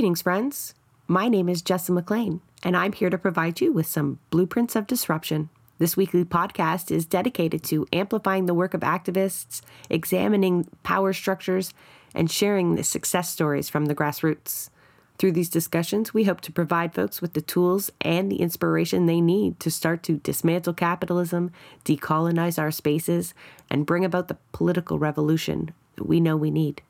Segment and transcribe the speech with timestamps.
[0.00, 0.74] Greetings, friends.
[1.08, 4.86] My name is Jessa McLean, and I'm here to provide you with some blueprints of
[4.86, 5.50] disruption.
[5.76, 9.60] This weekly podcast is dedicated to amplifying the work of activists,
[9.90, 11.74] examining power structures,
[12.14, 14.70] and sharing the success stories from the grassroots.
[15.18, 19.20] Through these discussions, we hope to provide folks with the tools and the inspiration they
[19.20, 21.50] need to start to dismantle capitalism,
[21.84, 23.34] decolonize our spaces,
[23.68, 26.80] and bring about the political revolution that we know we need.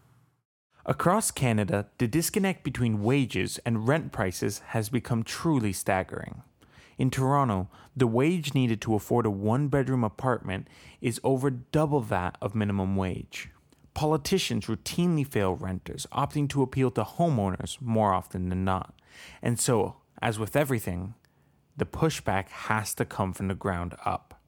[0.86, 6.42] Across Canada, the disconnect between wages and rent prices has become truly staggering.
[6.96, 10.68] In Toronto, the wage needed to afford a one bedroom apartment
[11.00, 13.50] is over double that of minimum wage.
[13.92, 18.94] Politicians routinely fail renters, opting to appeal to homeowners more often than not.
[19.42, 21.14] And so, as with everything,
[21.76, 24.39] the pushback has to come from the ground up.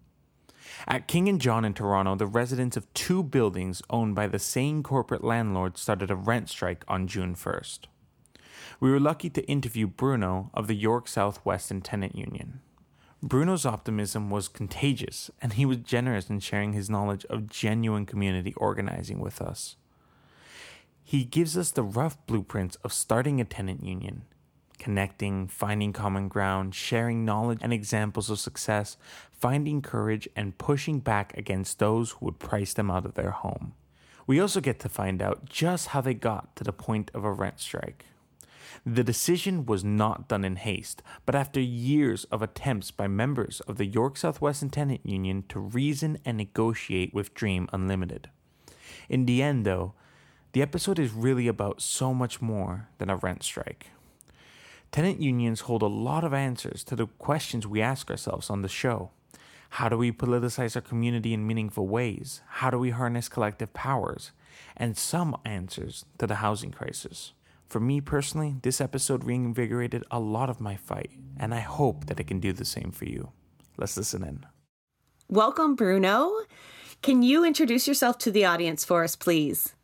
[0.86, 4.82] At King and John in Toronto, the residents of two buildings owned by the same
[4.82, 7.80] corporate landlord started a rent strike on June 1st.
[8.80, 12.60] We were lucky to interview Bruno of the York South-Weston Tenant Union.
[13.22, 18.52] Bruno's optimism was contagious, and he was generous in sharing his knowledge of genuine community
[18.56, 19.76] organizing with us.
[21.04, 24.22] He gives us the rough blueprints of starting a tenant union,
[24.82, 28.96] connecting, finding common ground, sharing knowledge and examples of success,
[29.30, 33.74] finding courage, and pushing back against those who would price them out of their home.
[34.26, 37.32] We also get to find out just how they got to the point of a
[37.32, 38.06] rent strike.
[38.84, 43.76] The decision was not done in haste, but after years of attempts by members of
[43.76, 48.30] the York South-Weston Tenant Union to reason and negotiate with Dream Unlimited.
[49.08, 49.94] In the end, though,
[50.52, 53.90] the episode is really about so much more than a rent strike.
[54.92, 58.68] Tenant unions hold a lot of answers to the questions we ask ourselves on the
[58.68, 59.10] show.
[59.70, 62.42] How do we politicize our community in meaningful ways?
[62.46, 64.32] How do we harness collective powers?
[64.76, 67.32] And some answers to the housing crisis.
[67.66, 72.20] For me personally, this episode reinvigorated a lot of my fight, and I hope that
[72.20, 73.32] it can do the same for you.
[73.78, 74.44] Let's listen in.
[75.30, 76.40] Welcome, Bruno.
[77.00, 79.74] Can you introduce yourself to the audience for us, please?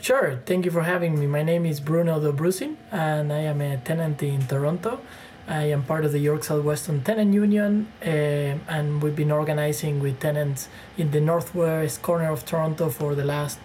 [0.00, 0.40] Sure.
[0.44, 1.26] Thank you for having me.
[1.26, 5.00] My name is Bruno Dobrusin, and I am a tenant in Toronto.
[5.46, 10.20] I am part of the York South-Weston Tenant Union, uh, and we've been organizing with
[10.20, 13.58] tenants in the northwest corner of Toronto for the last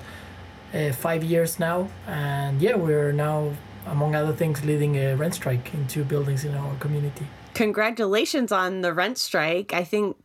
[0.73, 1.89] uh, five years now.
[2.05, 3.53] And yeah, we're now,
[3.85, 7.25] among other things, leading a rent strike in two buildings in our community.
[7.53, 9.73] Congratulations on the rent strike.
[9.73, 10.17] I think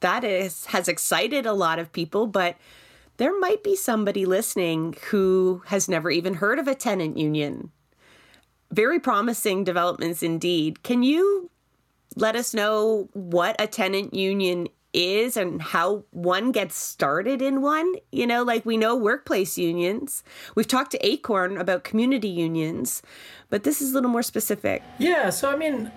[0.00, 2.56] that is has excited a lot of people, but
[3.16, 7.70] there might be somebody listening who has never even heard of a tenant union.
[8.70, 10.82] Very promising developments indeed.
[10.82, 11.50] Can you
[12.16, 17.94] let us know what a tenant union is and how one gets started in one.
[18.12, 20.22] You know, like we know workplace unions.
[20.54, 23.02] We've talked to Acorn about community unions,
[23.50, 24.82] but this is a little more specific.
[24.98, 25.90] Yeah, so I mean,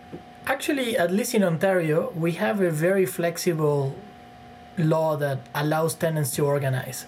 [0.47, 3.95] actually, at least in Ontario, we have a very flexible
[4.77, 7.05] law that allows tenants to organize.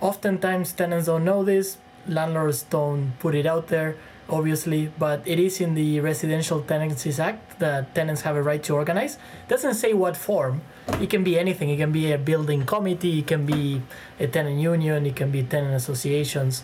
[0.00, 3.96] Oftentimes, tenants don't know this, landlords don't put it out there
[4.30, 8.74] obviously, but it is in the Residential Tenancies Act that tenants have a right to
[8.74, 9.14] organize.
[9.14, 10.62] It doesn't say what form.
[11.00, 11.68] It can be anything.
[11.70, 13.82] It can be a building committee, it can be
[14.18, 16.62] a tenant union, it can be tenant associations.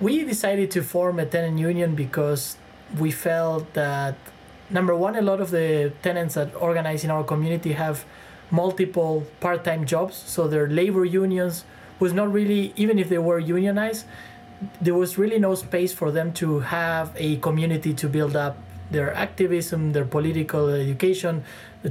[0.00, 2.56] We decided to form a tenant union because
[2.98, 4.16] we felt that
[4.70, 8.04] number one, a lot of the tenants that organize in our community have
[8.50, 11.64] multiple part-time jobs, so their labor unions
[11.98, 14.04] was not really even if they were unionized
[14.80, 18.58] there was really no space for them to have a community to build up
[18.90, 21.44] their activism, their political education,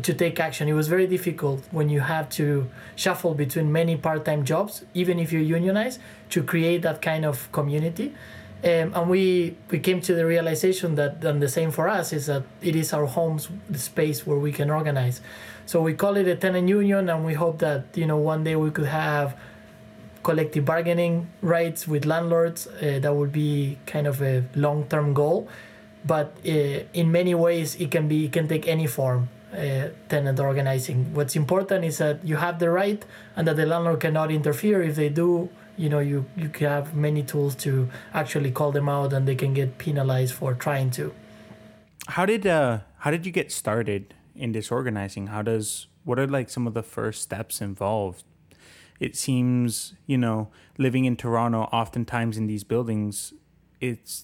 [0.04, 0.68] to take action.
[0.68, 5.18] It was very difficult when you have to shuffle between many part time jobs, even
[5.18, 6.00] if you're unionized,
[6.32, 8.14] to create that kind of community.
[8.62, 12.26] Um, and we, we came to the realization that and the same for us is
[12.26, 15.22] that it is our homes the space where we can organize
[15.66, 18.58] so we call it a tenant union and we hope that you know one day
[18.58, 19.38] we could have
[20.24, 22.68] collective bargaining rights with landlords.
[22.68, 25.48] Uh, that would be kind of a long-term goal,
[26.06, 26.50] but uh,
[26.94, 29.30] in many ways it can be it can take any form.
[29.52, 31.12] Uh, tenant organizing.
[31.16, 33.04] What's important is that you have the right
[33.36, 34.84] and that the landlord cannot interfere.
[34.84, 35.50] If they do,
[35.80, 39.54] you know, you you have many tools to actually call them out, and they can
[39.54, 41.14] get penalized for trying to.
[42.08, 45.28] How did uh how did you get started in this organizing?
[45.28, 48.24] How does what are like some of the first steps involved
[49.00, 53.34] it seems, you know, living in Toronto, oftentimes in these buildings,
[53.80, 54.24] it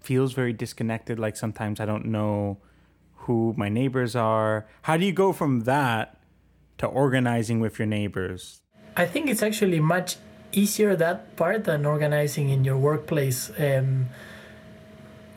[0.00, 1.18] feels very disconnected.
[1.18, 2.58] Like sometimes I don't know
[3.26, 4.66] who my neighbors are.
[4.82, 6.18] How do you go from that
[6.78, 8.62] to organizing with your neighbors?
[8.96, 10.16] I think it's actually much
[10.56, 13.52] easier that part than organizing in your workplace.
[13.58, 14.08] Um,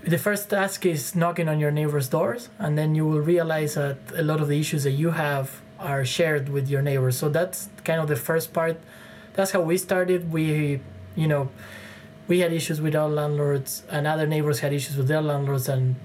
[0.02, 3.98] the first task is knocking on your neighbor's doors, and then you will realize that
[4.16, 7.18] a lot of the issues that you have are shared with your neighbors.
[7.18, 8.80] So that's kind of the first part.
[9.34, 10.32] That's how we started.
[10.32, 10.80] We,
[11.16, 11.50] you know,
[12.28, 15.96] we had issues with our landlords, and other neighbors had issues with their landlords, and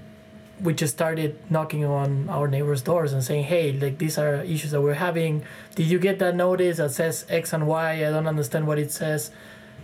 [0.61, 4.71] we just started knocking on our neighbors' doors and saying, "Hey, like these are issues
[4.71, 5.43] that we're having.
[5.75, 8.05] Did you get that notice that says X and Y?
[8.05, 9.31] I don't understand what it says."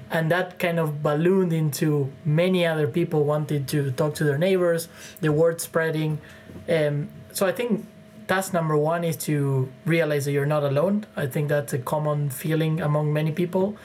[0.10, 4.90] And that kind of ballooned into many other people wanted to talk to their neighbors.
[5.22, 6.20] The word spreading.
[6.68, 7.86] Um, so I think
[8.28, 11.06] task number one is to realize that you're not alone.
[11.16, 13.78] I think that's a common feeling among many people.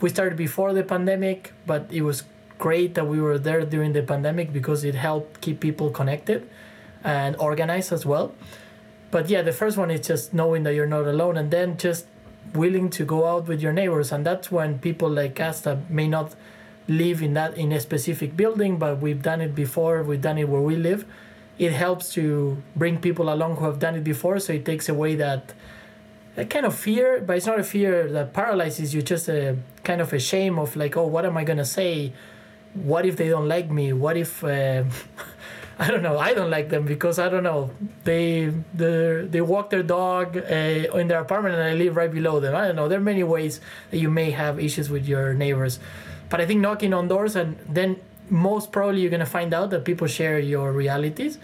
[0.00, 2.24] We started before the pandemic, but it was
[2.62, 6.40] great that we were there during the pandemic because it helped keep people connected
[7.02, 8.32] and organized as well.
[9.10, 12.06] But yeah, the first one is just knowing that you're not alone and then just
[12.54, 14.12] willing to go out with your neighbors.
[14.12, 16.28] And that's when people like us that may not
[16.86, 20.48] live in that in a specific building but we've done it before we've done it
[20.48, 21.06] where we live
[21.56, 24.38] it helps to bring people along who have done it before.
[24.40, 25.54] So it takes away that,
[26.48, 30.12] kind of fear but it's not a fear that paralyzes you just a kind of
[30.12, 32.10] a shame of like oh what am i to say
[32.74, 34.84] what if they don't like me what if uh,
[35.78, 36.18] I don't know.
[36.18, 37.70] I don't like them because I don't know.
[38.04, 40.40] They they walk their dog uh,
[41.00, 42.54] in their apartment and I live right below them.
[42.54, 42.88] I don't know.
[42.88, 43.60] There are many ways
[43.90, 45.80] that you may have issues with your neighbors,
[46.28, 47.96] but I think knocking on doors and then
[48.30, 51.38] most probably you're gonna find out that people share your realities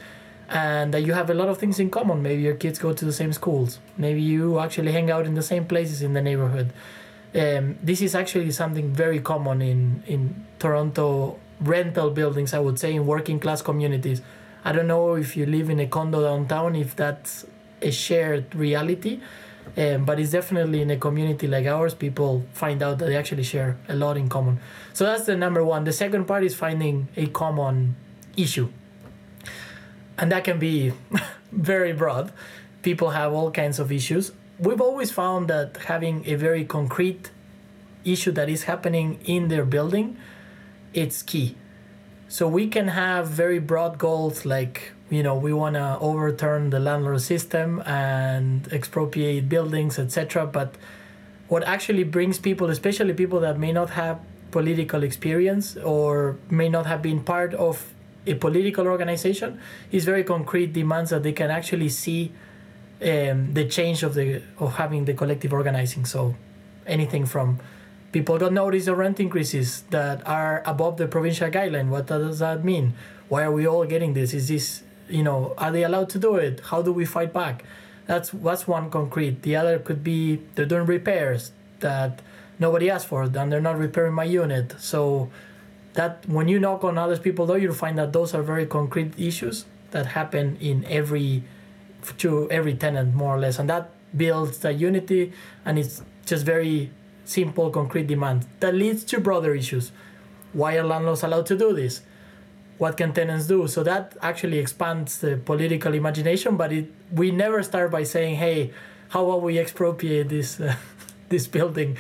[0.49, 2.23] and that you have a lot of things in common.
[2.23, 3.81] Maybe your kids go to the same schools.
[3.97, 6.73] Maybe you actually hang out in the same places in the neighborhood.
[7.35, 12.95] Um, this is actually something very common in in Toronto rental buildings, I would say,
[12.95, 14.23] in working class communities.
[14.65, 17.47] I don't know if you live in a condo downtown, if that's
[17.81, 19.21] a shared reality,
[19.77, 23.45] um, but it's definitely in a community like ours, people find out that they actually
[23.45, 24.61] share a lot in common.
[24.93, 25.85] So that's the number one.
[25.85, 27.97] The second part is finding a common
[28.37, 28.69] issue.
[30.19, 30.93] And that can be
[31.53, 32.33] very broad.
[32.83, 34.33] People have all kinds of issues.
[34.59, 37.31] We've always found that having a very concrete
[38.05, 40.17] issue that is happening in their building
[40.95, 41.55] it's key.
[42.29, 46.79] So we can have very broad goals like you know we want to overturn the
[46.79, 50.75] landlord system and expropriate buildings etc but
[51.49, 54.21] what actually brings people especially people that may not have
[54.51, 57.95] political experience or may not have been part of
[58.27, 59.59] a political organization
[59.91, 62.31] is very concrete demands that they can actually see
[63.03, 66.35] um, the change of the of having the collective organizing so
[66.87, 67.61] anything from
[68.13, 71.89] people don't notice the rent increases that are above the provincial guideline.
[71.89, 72.95] What does that mean?
[73.29, 74.33] Why are we all getting this?
[74.33, 76.61] Is this, you know, are they allowed to do it?
[76.71, 77.65] How do we fight back?
[78.07, 79.43] That's that's one concrete.
[79.43, 82.23] The other could be they're doing repairs that
[82.59, 84.75] nobody asked for, and they're not repairing my unit.
[84.79, 85.31] So
[85.93, 89.13] that when you knock on other people, though, you'll find that those are very concrete
[89.19, 91.43] issues that happen in every
[92.19, 95.33] to every tenant more or less, and that builds the unity,
[95.65, 96.91] and it's just very
[97.25, 99.93] simple, concrete demand that leads to broader issues.
[100.53, 102.01] Why are landlords allowed to do this?
[102.79, 103.67] What can tenants do?
[103.69, 108.73] So that actually expands the political imagination, but it, we never start by saying, hey,
[109.11, 110.77] how about we expropriate this, uh,
[111.29, 111.97] this building?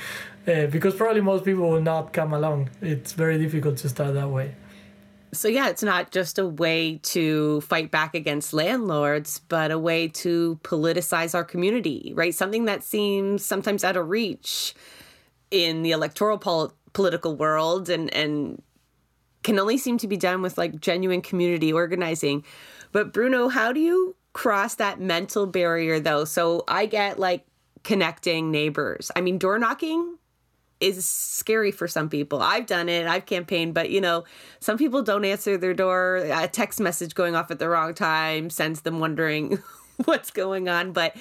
[0.47, 2.71] Uh, because probably most people will not come along.
[2.81, 4.55] It's very difficult to start that way.
[5.33, 10.09] So, yeah, it's not just a way to fight back against landlords, but a way
[10.09, 12.35] to politicize our community, right?
[12.35, 14.75] Something that seems sometimes out of reach
[15.51, 18.63] in the electoral pol- political world and and
[19.43, 22.45] can only seem to be done with like genuine community organizing.
[22.93, 26.25] But Bruno, how do you cross that mental barrier though?
[26.25, 27.47] So I get like
[27.85, 29.11] connecting neighbors.
[29.17, 30.18] I mean, door knocking
[30.81, 32.41] is scary for some people.
[32.43, 34.25] I've done it, I've campaigned, but you know,
[34.61, 36.17] some people don't answer their door.
[36.17, 39.63] A text message going off at the wrong time sends them wondering
[40.05, 40.93] what's going on.
[40.93, 41.17] But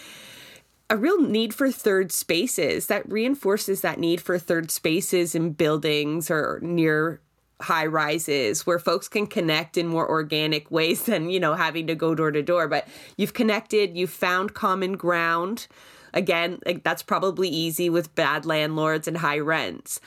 [0.90, 6.32] a real need for third spaces that reinforces that need for third spaces in buildings
[6.32, 7.20] or near
[7.60, 11.96] high rises where folks can connect in more organic ways than you know having to
[11.96, 12.88] go door to door but
[13.18, 15.68] you've connected you've found common ground
[16.14, 20.00] again like that's probably easy with bad landlords and high rents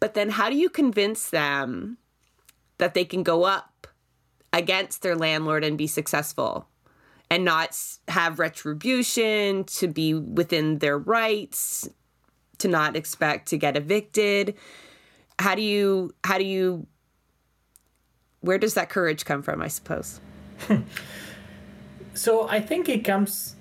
[0.00, 1.98] but then how do you convince them
[2.78, 3.86] that they can go up
[4.52, 6.66] against their landlord and be successful
[7.30, 7.76] and not
[8.08, 11.88] have retribution, to be within their rights,
[12.58, 14.54] to not expect to get evicted.
[15.38, 16.86] How do you, how do you,
[18.40, 20.20] where does that courage come from, I suppose?
[22.14, 23.55] so I think it comes,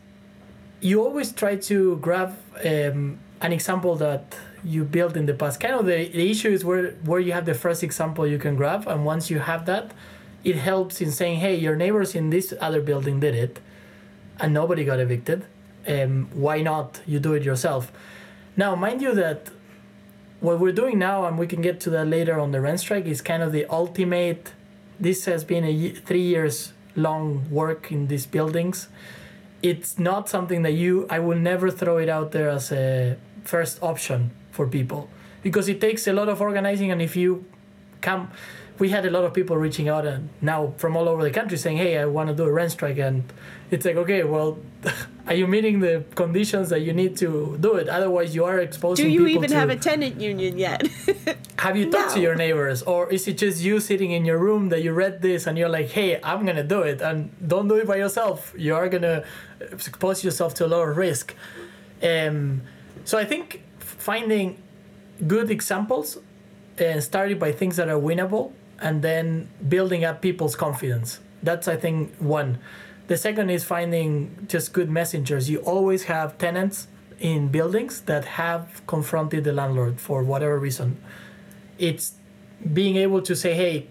[0.85, 5.59] you always try to grab um, an example that you built in the past.
[5.59, 8.55] Kind of the, the issue is where, where you have the first example you can
[8.55, 9.93] grab, and once you have that,
[10.43, 13.59] it helps in saying, hey, your neighbors in this other building did it,
[14.39, 15.45] and nobody got evicted.
[15.87, 17.91] Um, why not you do it yourself?
[18.55, 19.49] Now, mind you that
[20.39, 23.05] what we're doing now, and we can get to that later on the rent strike,
[23.07, 24.53] is kind of the ultimate.
[24.99, 28.87] This has been a three years long work in these buildings.
[29.65, 31.07] It's not something that you.
[31.09, 34.19] I will never throw it out there as a first option
[34.51, 35.09] for people
[35.41, 37.45] because it takes a lot of organizing, and if you
[38.01, 38.29] come
[38.79, 41.57] we had a lot of people reaching out and now from all over the country
[41.57, 43.23] saying, "Hey, I want to do a rent strike," and
[43.71, 44.57] it's like, okay, well,
[45.27, 47.89] are you meeting the conditions that you need to do it?
[47.89, 49.05] Otherwise, you are exposing.
[49.05, 50.87] Do you even to, have a tenant union yet?
[51.59, 52.15] have you talked No.
[52.15, 55.21] to your neighbors, or is it just you sitting in your room that you read
[55.21, 58.53] this and you're like, "Hey, I'm gonna do it," and don't do it by yourself.
[58.57, 59.23] You are gonna
[59.59, 61.33] expose yourself to a lot of risk.
[62.03, 62.61] Um,
[63.03, 64.61] so I think finding
[65.27, 66.17] good examples
[66.77, 71.75] and starting by things that are winnable and then building up people's confidence that's i
[71.77, 72.57] think one
[73.07, 75.49] the second is finding just good messengers.
[75.49, 76.87] You always have tenants
[77.19, 81.01] in buildings that have confronted the landlord for whatever reason.
[81.77, 82.13] It's
[82.73, 83.87] being able to say hey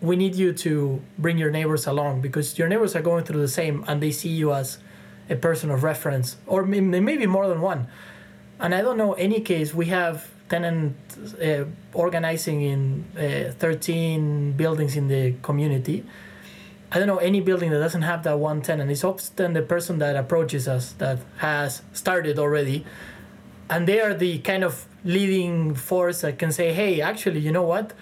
[0.00, 3.48] we need you to bring your neighbors along because your neighbors are going through the
[3.48, 4.78] same and they see you as
[5.30, 7.88] a person of reference or maybe more than one.
[8.60, 10.96] And I don't know any case we have tenant
[11.42, 16.04] uh, organizing in uh, 13 buildings in the community.
[16.92, 18.90] I don't know any building that doesn't have that one tenant.
[18.90, 22.84] It's often the person that approaches us that has started already,
[23.68, 27.62] and they are the kind of leading force that can say, "Hey, actually, you know
[27.64, 27.92] what?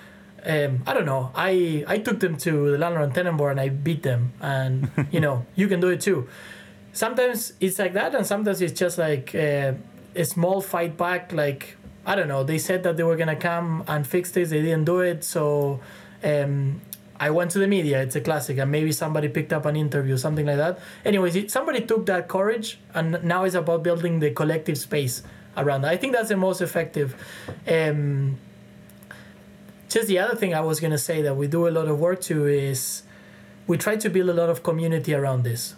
[0.44, 1.30] Um, I don't know.
[1.34, 4.90] I I took them to the landlord and tenant board and I beat them, and
[5.10, 6.28] you know you can do it too."
[6.92, 9.72] Sometimes it's like that, and sometimes it's just like uh,
[10.14, 11.32] a small fight back.
[11.32, 12.44] Like I don't know.
[12.44, 14.50] They said that they were gonna come and fix this.
[14.50, 15.80] They didn't do it, so.
[16.22, 16.80] Um,
[17.18, 18.02] I went to the media.
[18.02, 20.78] It's a classic, and maybe somebody picked up an interview, something like that.
[21.04, 25.22] Anyways, it, somebody took that courage, and now it's about building the collective space
[25.56, 25.82] around.
[25.82, 25.92] That.
[25.92, 27.14] I think that's the most effective.
[27.68, 28.38] Um,
[29.88, 32.20] just the other thing I was gonna say that we do a lot of work
[32.22, 33.04] to is
[33.66, 35.76] we try to build a lot of community around this.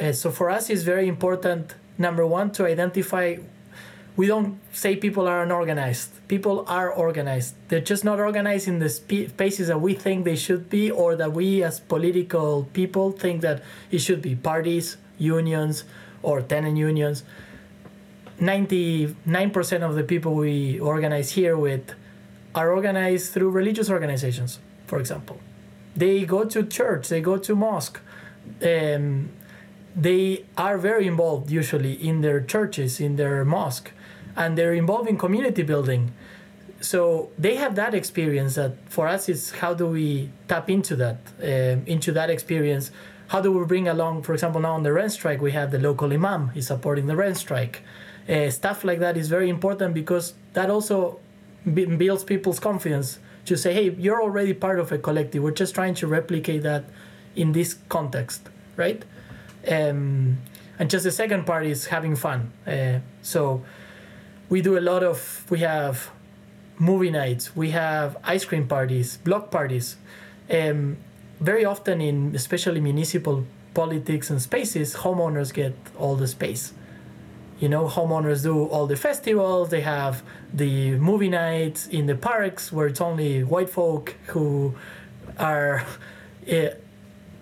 [0.00, 1.74] Uh, so for us, it's very important.
[1.96, 3.36] Number one, to identify.
[4.14, 6.10] We don't say people are unorganized.
[6.28, 7.54] People are organized.
[7.68, 11.32] They're just not organized in the spaces that we think they should be, or that
[11.32, 14.34] we as political people think that it should be.
[14.36, 15.84] Parties, unions,
[16.22, 17.24] or tenant unions.
[18.38, 21.94] 99% of the people we organize here with
[22.54, 25.38] are organized through religious organizations, for example.
[25.96, 28.00] They go to church, they go to mosque.
[28.62, 29.30] Um,
[29.94, 33.92] they are very involved usually in their churches, in their mosque,
[34.36, 36.12] and they're involved in community building.
[36.80, 41.18] So they have that experience that for us is how do we tap into that,
[41.40, 42.90] um, into that experience?
[43.28, 45.78] How do we bring along, for example, now on the rent strike, we have the
[45.78, 47.82] local imam, is supporting the rent strike.
[48.28, 51.18] Uh, stuff like that is very important because that also
[51.72, 55.42] b- builds people's confidence to say, hey, you're already part of a collective.
[55.42, 56.84] We're just trying to replicate that
[57.34, 59.02] in this context, right?
[59.68, 60.38] Um,
[60.78, 62.52] and just the second part is having fun.
[62.66, 63.62] Uh, so
[64.52, 66.10] we do a lot of, we have
[66.78, 69.96] movie nights, we have ice cream parties, block parties.
[70.50, 70.98] Um,
[71.40, 76.74] very often in especially municipal politics and spaces, homeowners get all the space
[77.60, 82.72] you know homeowners do all the festivals they have the movie nights in the parks
[82.72, 84.74] where it's only white folk who
[85.38, 85.84] are
[86.50, 86.70] uh,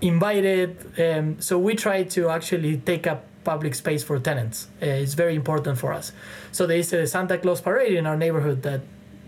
[0.03, 5.15] invited um, so we try to actually take up public space for tenants uh, it's
[5.15, 6.13] very important for us
[6.53, 8.81] so there is a santa claus parade in our neighborhood that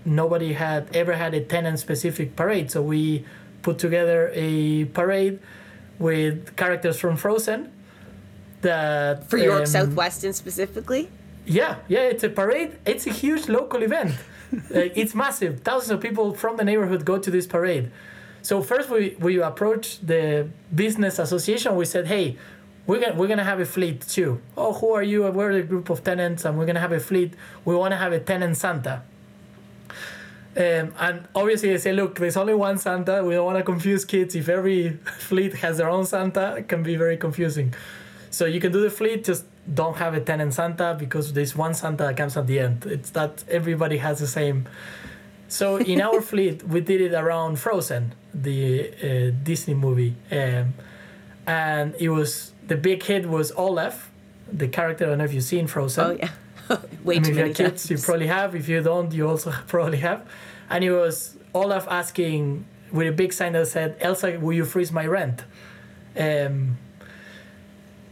[0.04, 3.24] nobody had ever had a tenant specific parade so we
[3.62, 5.38] put together a parade
[5.98, 7.70] with characters from frozen
[8.62, 11.08] that For York um, South-Weston specifically?
[11.44, 12.78] yeah, yeah, it's a parade.
[12.86, 14.12] It's a huge local event.
[14.52, 14.58] Uh,
[14.94, 15.60] it's massive.
[15.60, 17.90] Thousands of people from the neighborhood go to this parade.
[18.42, 21.76] So first we, we approached the business association.
[21.76, 22.36] We said, hey,
[22.86, 24.40] we're gonna, we're gonna have a fleet too.
[24.56, 25.22] Oh, who are you?
[25.30, 27.34] We're a group of tenants, and we're gonna have a fleet.
[27.64, 29.02] We want to have a tenant Santa.
[30.54, 33.24] Um, and obviously they say, look, there's only one Santa.
[33.24, 34.34] We don't want to confuse kids.
[34.34, 37.74] If every fleet has their own Santa, it can be very confusing.
[38.30, 41.74] So you can do the fleet, just don't have a tenant Santa because there's one
[41.74, 42.84] Santa that comes at the end.
[42.86, 44.66] It's that everybody has the same.
[45.48, 50.74] So in our fleet, we did it around Frozen, the uh, Disney movie, um,
[51.46, 54.10] and it was the big hit was Olaf,
[54.50, 55.04] the character.
[55.04, 56.04] I don't know if you've seen Frozen.
[56.04, 56.30] Oh, yeah.
[57.04, 58.54] Way I mean, too if many kids, you probably have.
[58.54, 60.26] If you don't, you also probably have.
[60.70, 64.92] And it was Olaf asking with a big sign that said, "Elsa, will you freeze
[64.92, 65.44] my rent?"
[66.18, 66.76] Um,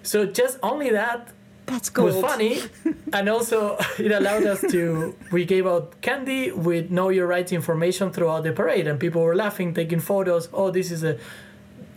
[0.02, 1.28] so just only that
[1.66, 2.14] That's gold.
[2.14, 2.60] was funny,
[3.12, 5.14] and also it allowed us to.
[5.30, 9.36] We gave out candy with know your rights information throughout the parade, and people were
[9.36, 10.48] laughing, taking photos.
[10.52, 11.18] Oh, this is a.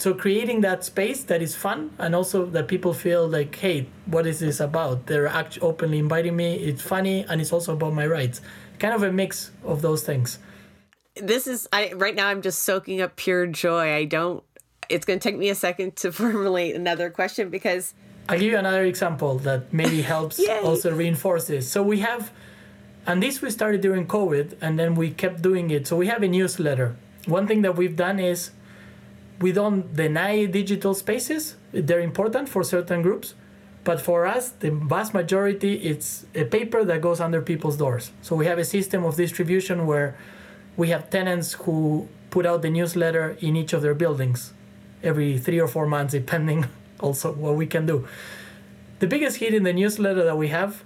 [0.04, 4.28] So creating that space that is fun, and also that people feel like, hey, what
[4.28, 5.06] is this about?
[5.06, 6.56] They're actually openly inviting me.
[6.56, 8.42] It's funny, and it's also about my rights.
[8.80, 10.40] Kind of a mix of those things.
[11.16, 13.96] This is I right now I'm just soaking up pure joy.
[13.96, 14.44] I don't
[14.90, 17.94] it's going to take me a second to formulate another question because
[18.28, 21.72] I'll give you another example that maybe helps also reinforce this.
[21.72, 22.34] So we have,
[23.08, 25.88] and this we started during COVID, and then we kept doing it.
[25.88, 26.98] So we have a newsletter.
[27.26, 28.52] One thing that we've done is
[29.40, 31.56] we don't deny digital spaces.
[31.72, 33.36] They're important for certain groups,
[33.84, 38.12] but for us, the vast majority, it's a paper that goes under people's doors.
[38.22, 40.16] So we have a system of distribution where
[40.78, 44.54] we have tenants who put out the newsletter in each of their buildings
[45.04, 46.66] every three or four months, depending
[47.00, 48.08] also what we can do.
[49.00, 50.84] The biggest hit in the newsletter that we have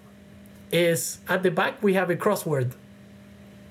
[0.72, 2.74] is at the back we have a crossword.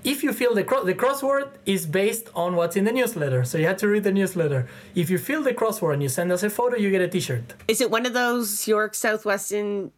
[0.07, 3.59] If you fill the cro- the crossword is based on what's in the newsletter, so
[3.59, 4.69] you have to read the newsletter.
[4.95, 7.55] If you fill the crossword and you send us a photo, you get a T-shirt.
[7.67, 9.91] is it one of those York South-Weston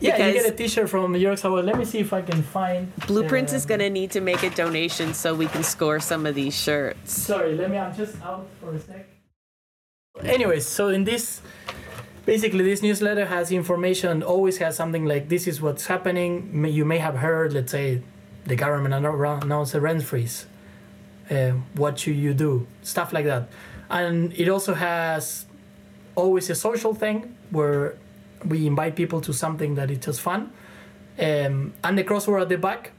[0.00, 1.66] Yeah, you get a T-shirt from York South-Weston.
[1.66, 2.94] Let me see if I can find.
[3.06, 6.26] Blueprints is um, going to need to make a donation so we can score some
[6.26, 7.10] of these shirts.
[7.10, 7.78] Sorry, let me.
[7.78, 9.08] I'm just out for a sec.
[10.22, 11.40] Anyways, so in this,
[12.26, 14.22] basically, this newsletter has information.
[14.22, 16.66] Always has something like this is what's happening.
[16.68, 18.02] You may have heard, let's say,
[18.46, 20.46] the government announced a rent freeze.
[21.30, 22.66] Uh, what should you do?
[22.82, 23.48] Stuff like that,
[23.90, 25.46] and it also has
[26.14, 27.96] always a social thing where
[28.44, 30.52] we invite people to something that is just fun,
[31.18, 32.92] um, and the crossword at the back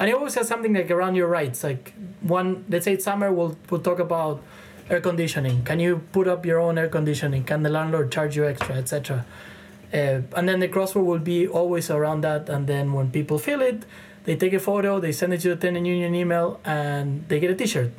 [0.00, 3.30] and it always has something like around your rights like one let's say it's summer
[3.30, 4.42] we'll, we'll talk about
[4.88, 8.44] air conditioning can you put up your own air conditioning can the landlord charge you
[8.44, 9.24] extra etc
[9.92, 13.60] uh, and then the crossword will be always around that and then when people fill
[13.60, 13.84] it
[14.24, 17.50] they take a photo they send it to the tenant union email and they get
[17.50, 17.92] a t-shirt.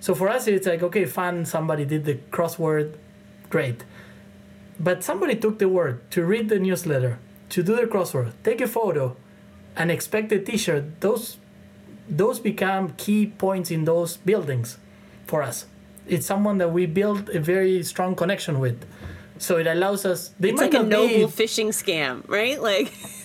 [0.00, 2.94] So for us it's like okay fun somebody did the crossword
[3.50, 3.84] great.
[4.80, 7.18] But somebody took the word to read the newsletter
[7.50, 9.16] to do the crossword take a photo
[9.76, 11.36] and expect a t-shirt those
[12.08, 14.78] those become key points in those buildings
[15.26, 15.66] for us.
[16.06, 18.84] It's someone that we build a very strong connection with
[19.42, 22.62] so it allows us they It's like a noble phishing scam, right?
[22.62, 22.92] Like,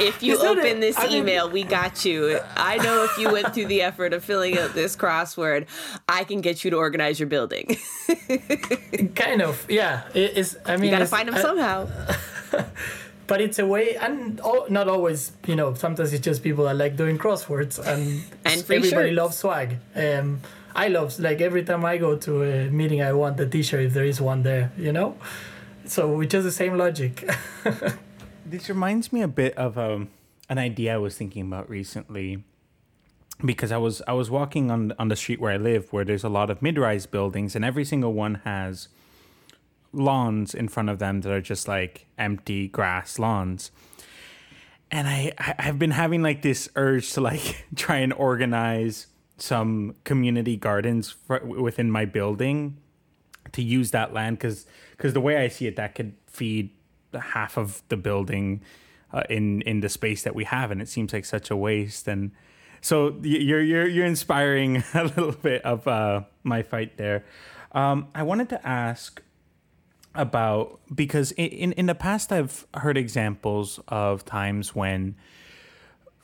[0.00, 2.38] if you open this I mean- email, we got you.
[2.56, 5.66] I know if you went through the effort of filling out this crossword,
[6.08, 7.76] I can get you to organize your building.
[9.14, 11.88] kind of yeah it, it's i mean You got to find them I- somehow.
[13.26, 16.76] but it's a way and all, not always you know sometimes it's just people that
[16.76, 19.16] like doing crosswords and, And everybody shirts.
[19.16, 20.40] loves swag um
[20.74, 23.92] i love like every time i go to a meeting i want the t-shirt if
[23.94, 25.16] there is one there you know
[25.84, 27.28] so it's just the same logic
[28.46, 30.08] This reminds me a bit of um,
[30.48, 32.42] an idea I was thinking about recently,
[33.44, 36.24] because I was I was walking on on the street where I live, where there's
[36.24, 38.88] a lot of mid-rise buildings, and every single one has
[39.92, 43.70] lawns in front of them that are just like empty grass lawns.
[44.90, 49.06] And I I- I've been having like this urge to like try and organize
[49.42, 52.76] some community gardens for, within my building
[53.52, 56.70] to use that land because because the way I see it, that could feed
[57.18, 58.62] half of the building
[59.12, 62.06] uh, in in the space that we have, and it seems like such a waste.
[62.06, 62.32] And
[62.80, 67.24] so you're you're you're inspiring a little bit of uh, my fight there.
[67.72, 69.22] Um, I wanted to ask
[70.14, 75.14] about because in, in in the past I've heard examples of times when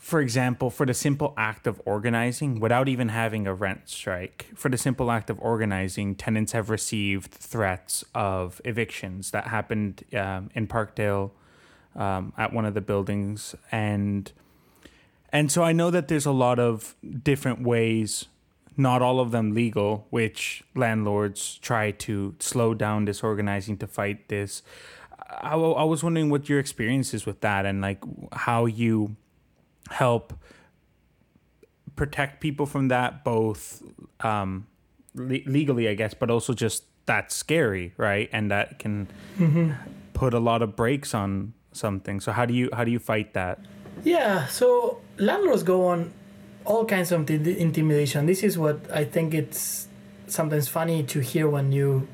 [0.07, 4.69] for example, for the simple act of organizing, without even having a rent strike, for
[4.69, 9.33] the simple act of organizing, tenants have received threats of evictions.
[9.33, 11.33] That happened um, in Parkdale
[11.97, 14.31] um, at one of the buildings, and
[15.33, 18.27] and so I know that there's a lot of different ways,
[18.77, 24.29] not all of them legal, which landlords try to slow down this organizing to fight
[24.29, 24.63] this.
[25.29, 29.17] I, I was wondering what your experience is with that, and like how you
[29.91, 30.33] help
[31.95, 33.83] protect people from that both
[34.21, 34.67] um
[35.15, 38.29] le- legally i guess but also just that's scary right?
[38.33, 39.09] And that can
[40.13, 42.21] put a lot of brakes on something.
[42.21, 43.61] So how do you how do you fight that?
[44.05, 46.13] Yeah, so landlords go on
[46.65, 48.27] all kinds of inti- intimidation.
[48.27, 49.89] This is what I think it's
[50.27, 52.09] sometimes funny to hear when you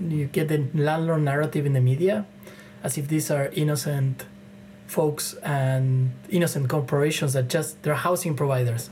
[0.00, 2.24] you get the landlord narrative in the media,
[2.82, 4.24] as if these are innocent
[4.90, 8.90] folks and innocent corporations that just they're housing providers.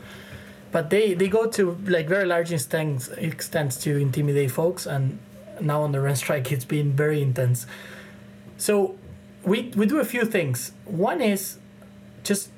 [0.71, 5.19] but they they go to like very large extents extents to intimidate folks and
[5.61, 7.67] now on the rent strike it's been very intense.
[8.59, 8.97] So
[9.45, 10.73] we we do a few things.
[10.85, 11.59] One is
[12.23, 12.51] just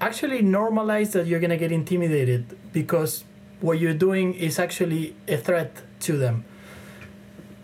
[0.00, 3.24] actually normalize that you're to get intimidated because
[3.60, 6.44] what you're doing is actually a threat to them.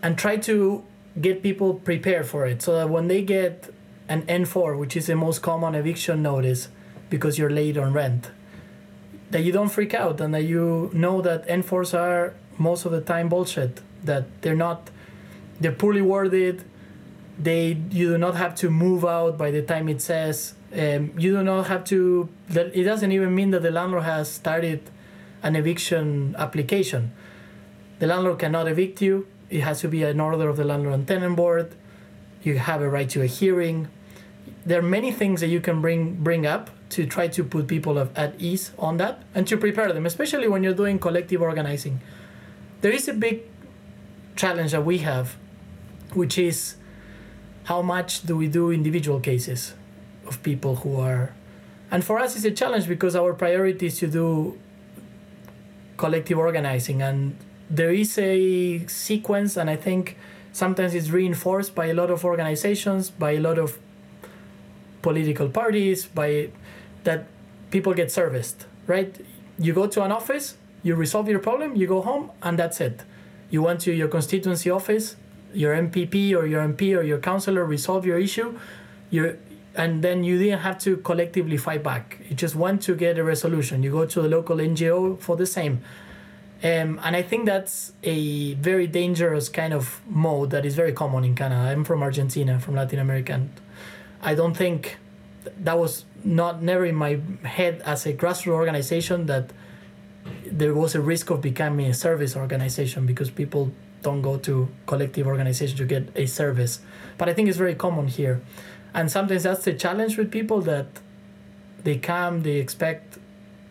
[0.03, 0.85] And try to
[1.21, 3.73] get people prepared for it so that when they get
[4.09, 6.69] an N4 which is the most common eviction notice
[7.11, 8.31] because you're late on rent.
[9.31, 13.01] That you don't freak out and that you know that N4s are most of the
[13.01, 14.91] time bullshit that they're not
[15.61, 16.65] they're poorly worded
[17.39, 21.33] they you do not have to move out by the time it says um, you
[21.33, 24.81] do not have to that it doesn't even mean that the landlord has started
[25.43, 27.13] an eviction application.
[27.99, 29.27] The landlord cannot evict you.
[29.49, 31.75] It has to be an order of the landlord and tenant board.
[32.43, 33.89] You have a right to a hearing
[34.67, 37.97] there are many things that you can bring bring up to try to put people
[37.97, 42.01] of, at ease on that and to prepare them especially when you're doing collective organizing.
[42.81, 43.43] There is a big
[44.35, 45.37] challenge that we have
[46.15, 46.77] which is
[47.65, 49.75] how much do we do individual cases
[50.27, 51.33] of people who are
[51.91, 54.59] and for us it's a challenge because our priority is to do
[55.97, 57.37] collective organizing and
[57.71, 60.19] there is a sequence and i think
[60.53, 63.79] sometimes it's reinforced by a lot of organizations by a lot of
[65.09, 66.31] political parties by
[67.07, 67.21] that
[67.75, 69.13] people get serviced right
[69.59, 70.47] you go to an office
[70.83, 72.97] you resolve your problem you go home and that's it
[73.53, 75.17] you went to your constituency office
[75.57, 78.59] your MPP or your MP or your councillor resolve your issue,
[79.11, 79.39] you
[79.75, 82.19] and then you didn't have to collectively fight back.
[82.29, 83.83] You just want to get a resolution.
[83.83, 85.83] You go to a local NGO for the same.
[86.65, 91.25] Um, and I think that's a very dangerous kind of mode that is very common
[91.25, 91.71] in Canada.
[91.71, 93.51] I'm from Argentina, from Latin America, and
[94.23, 94.97] I don't think
[95.59, 99.53] that was not never in my head as a grassroots organization that
[100.45, 103.71] there was a risk of becoming a service organization because people
[104.03, 106.81] don't go to collective organizations to get a service.
[107.19, 108.41] But I think it's very common here.
[108.95, 110.87] And sometimes that's the challenge with people that
[111.85, 113.19] they come, they expect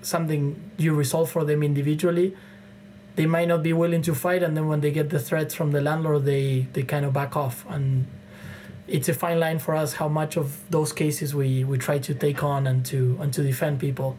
[0.01, 2.35] something you resolve for them individually.
[3.15, 5.71] They might not be willing to fight, and then when they get the threats from
[5.71, 7.65] the landlord, they, they kind of back off.
[7.69, 8.07] And
[8.87, 12.13] it's a fine line for us how much of those cases we, we try to
[12.13, 14.17] take on and to and to defend people.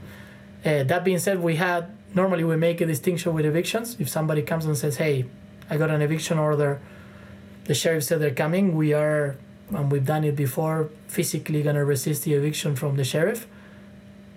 [0.65, 3.97] Uh, that being said, we had normally we make a distinction with evictions.
[4.01, 5.27] If somebody comes and says, "Hey,
[5.71, 6.81] I got an eviction order.
[7.65, 8.77] The sheriff said they're coming.
[8.77, 9.37] We are,
[9.71, 13.47] and we've done it before, physically gonna resist the eviction from the sheriff.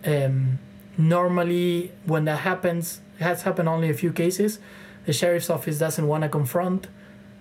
[0.05, 0.59] Um,
[0.97, 4.59] normally, when that happens, it has happened only a few cases.
[5.05, 6.87] The sheriff's office doesn't want to confront.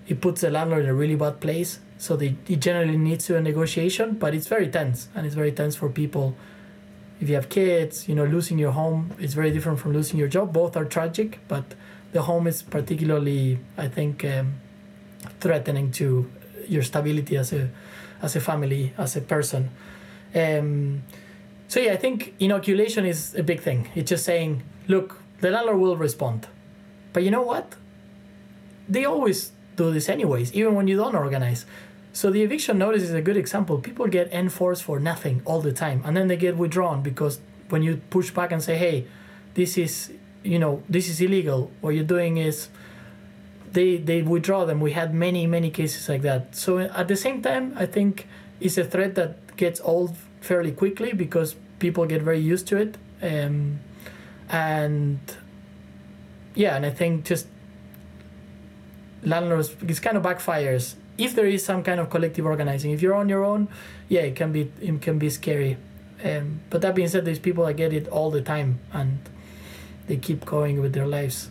[0.06, 1.80] It puts the landlord in a really bad place.
[1.98, 5.52] So they, it generally needs to a negotiation, but it's very tense, and it's very
[5.52, 6.36] tense for people.
[7.20, 10.28] If you have kids, you know, losing your home is very different from losing your
[10.28, 10.52] job.
[10.52, 11.64] Both are tragic, but
[12.12, 14.60] the home is particularly, I think, um,
[15.40, 16.30] threatening to
[16.68, 17.70] your stability as a
[18.22, 19.70] as a family, as a person.
[20.34, 21.02] Um,
[21.68, 23.88] so yeah, I think inoculation is a big thing.
[23.94, 26.46] It's just saying, look, the landlord will respond,
[27.12, 27.74] but you know what?
[28.88, 31.64] They always do this anyways, even when you don't organize.
[32.18, 33.78] So the eviction notice is a good example.
[33.78, 37.84] People get N4s for nothing all the time, and then they get withdrawn because when
[37.84, 39.06] you push back and say, "Hey,
[39.54, 40.10] this is
[40.42, 41.70] you know this is illegal.
[41.80, 42.70] What you're doing is
[43.70, 44.80] they they withdraw them.
[44.80, 46.56] We had many many cases like that.
[46.56, 48.26] So at the same time i think
[48.58, 52.92] it's a threat that gets old fairly quickly because people get very used to it.
[53.22, 53.78] Um,
[54.48, 55.20] and
[56.54, 57.46] yeah and i think just
[59.22, 63.14] landlords it kind of backfires if there is some kind of collective organizing if you're
[63.14, 63.68] on your own
[64.08, 65.76] yeah it can be it can be scary
[66.24, 69.18] um, but that being said there's people that get it all the time and
[70.06, 71.50] they keep going with their lives.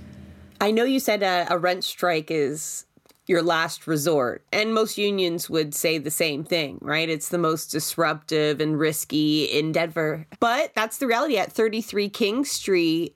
[0.60, 2.86] I know you said a, a rent strike is
[3.28, 4.44] your last resort.
[4.52, 7.10] And most unions would say the same thing, right?
[7.10, 10.26] It's the most disruptive and risky endeavor.
[10.40, 13.16] But that's the reality at 33 King Street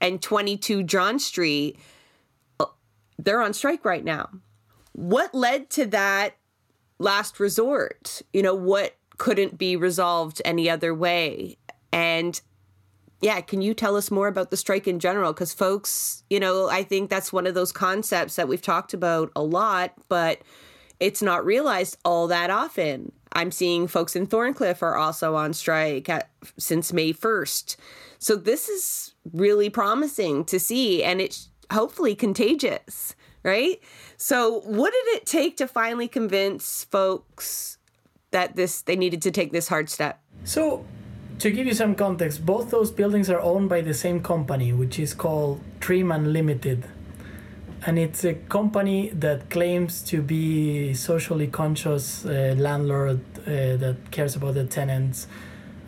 [0.00, 1.78] and 22 John Street.
[3.18, 4.30] They're on strike right now.
[4.92, 6.36] What led to that
[6.98, 8.22] last resort?
[8.32, 11.58] You know, what couldn't be resolved any other way?
[11.92, 12.40] And
[13.20, 15.32] yeah, can you tell us more about the strike in general?
[15.32, 19.30] Because folks, you know, I think that's one of those concepts that we've talked about
[19.36, 20.40] a lot, but
[20.98, 23.12] it's not realized all that often.
[23.32, 27.76] I'm seeing folks in Thorncliffe are also on strike at, since May 1st.
[28.18, 33.80] So this is really promising to see, and it's hopefully contagious, right?
[34.16, 37.78] So, what did it take to finally convince folks
[38.30, 40.20] that this they needed to take this hard step?
[40.44, 40.84] So,
[41.38, 44.98] to give you some context, both those buildings are owned by the same company, which
[44.98, 46.84] is called Dream Unlimited.
[47.86, 54.36] And it's a company that claims to be socially conscious uh, landlord uh, that cares
[54.36, 55.26] about the tenants.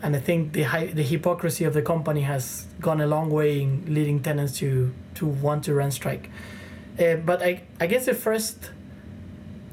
[0.01, 3.61] And I think the hi- the hypocrisy of the company has gone a long way
[3.61, 6.31] in leading tenants to, to want to rent strike.
[6.99, 8.69] Uh, but I, I guess the first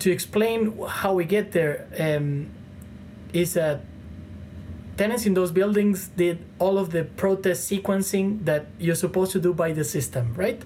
[0.01, 2.49] to explain how we get there um,
[3.33, 3.83] is that
[4.97, 9.53] tenants in those buildings did all of the protest sequencing that you're supposed to do
[9.53, 10.63] by the system, right?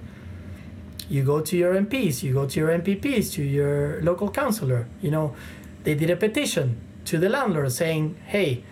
[1.08, 4.86] You go to your MPs, you go to your MPPs, to your local councillor.
[5.02, 5.36] You know,
[5.82, 8.64] they did a petition to the landlord saying, hey,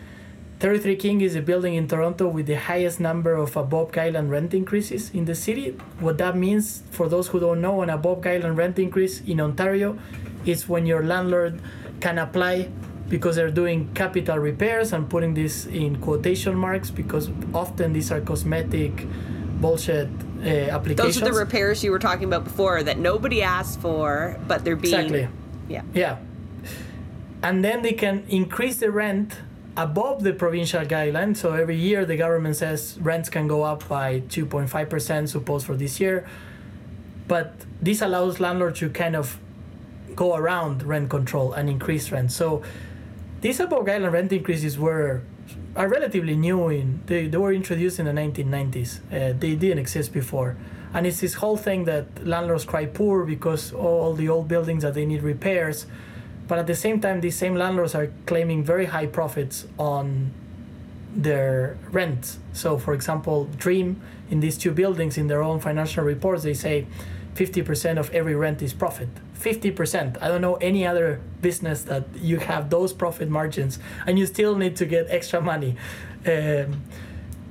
[0.63, 4.55] 33 King is a building in Toronto with the highest number of above guideline rent
[4.55, 5.77] increases in the city.
[5.99, 9.99] What that means, for those who don't know, an above guideline rent increase in Ontario
[10.47, 11.61] is when your landlord
[11.99, 12.69] can apply
[13.09, 14.93] because they're doing capital repairs.
[14.93, 19.05] I'm putting this in quotation marks because often these are cosmetic
[19.61, 20.11] bullshit
[20.45, 21.19] uh, applications.
[21.19, 24.77] Those are the repairs you were talking about before that nobody asked for, but they're
[24.77, 25.29] being Exactly.
[25.69, 25.83] yeah.
[25.93, 26.19] Yeah.
[27.43, 29.39] And then they can increase the rent
[29.77, 31.37] above the provincial guideline.
[31.37, 36.01] So every year the government says rents can go up by 2.5%, suppose for this
[36.01, 36.27] year.
[37.29, 39.39] But this allows landlords to kind of
[40.15, 42.33] go around rent control and increase rent.
[42.33, 42.63] So
[43.41, 45.23] these above guideline rent increases were
[45.75, 48.99] are relatively new in they, they were introduced in the 1990s.
[49.07, 50.57] Uh, they didn't exist before.
[50.95, 54.93] And it's this whole thing that landlords cry poor because all the old buildings that
[54.93, 55.87] they need repairs.
[56.49, 60.33] But at the same time, these same landlords are claiming very high profits on
[61.15, 62.39] their rent.
[62.53, 64.01] So, for example, Dream
[64.31, 66.87] in these two buildings in their own financial reports, they say
[67.35, 69.09] 50% of every rent is profit.
[69.39, 70.23] 50%.
[70.23, 74.57] I don't know any other business that you have those profit margins and you still
[74.57, 75.77] need to get extra money.
[76.27, 76.83] Um,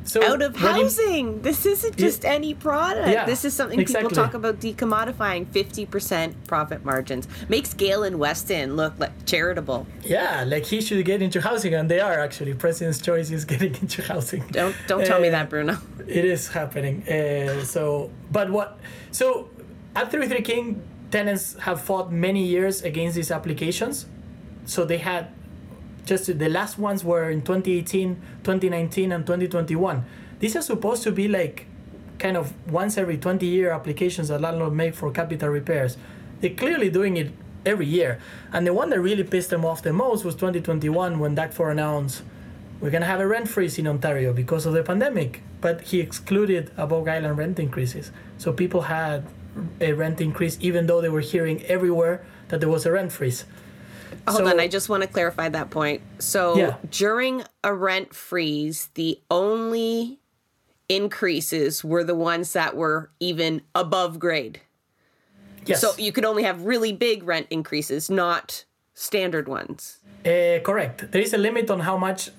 [0.03, 1.41] so Out of when you- housing.
[1.41, 3.07] this isn't just any product.
[3.07, 7.27] Yeah, this is something people talk about decommodifying 50% profit margins.
[7.49, 9.85] Makes Galen Weston look like charitable.
[10.03, 12.53] yeah, like he should get into housing, and they are actually.
[12.53, 14.43] President's Choice is getting into housing.
[14.51, 15.77] Don't don't tell me Uh, that, Bruno.
[16.07, 17.03] It is happening.
[17.07, 18.79] Uh, so, but what?
[19.11, 19.49] So,
[19.95, 24.05] at 33 King, tenants have fought many years against these applications.
[24.65, 25.27] So they had
[26.05, 30.05] just the last ones were in 2018, 2019, and 2021.
[30.39, 31.67] These are supposed to be like
[32.17, 35.97] kind of once every 20 year applications that landlord make for capital repairs.
[36.39, 37.31] They're clearly doing it
[37.65, 38.19] every year.
[38.51, 41.73] And the one that really pissed them off the most was 2021 when Doug Ford
[41.73, 42.23] announced
[42.79, 45.41] we're going to have a rent freeze in Ontario because of the pandemic.
[45.61, 48.11] But he excluded above guideline rent increases.
[48.39, 49.25] So people had
[49.79, 53.45] a rent increase even though they were hearing everywhere that there was a rent freeze.
[54.27, 56.01] Hold So- on, I just want to clarify that point.
[56.19, 56.75] So Yeah.
[56.89, 60.19] during a rent freeze, the only
[60.89, 64.59] increases were the ones that were even above grade.
[65.65, 65.81] Yes.
[65.81, 69.97] So you could only have really big rent increases, not standard ones.
[70.25, 71.11] Uh, correct.
[71.11, 72.29] There is a limit on how much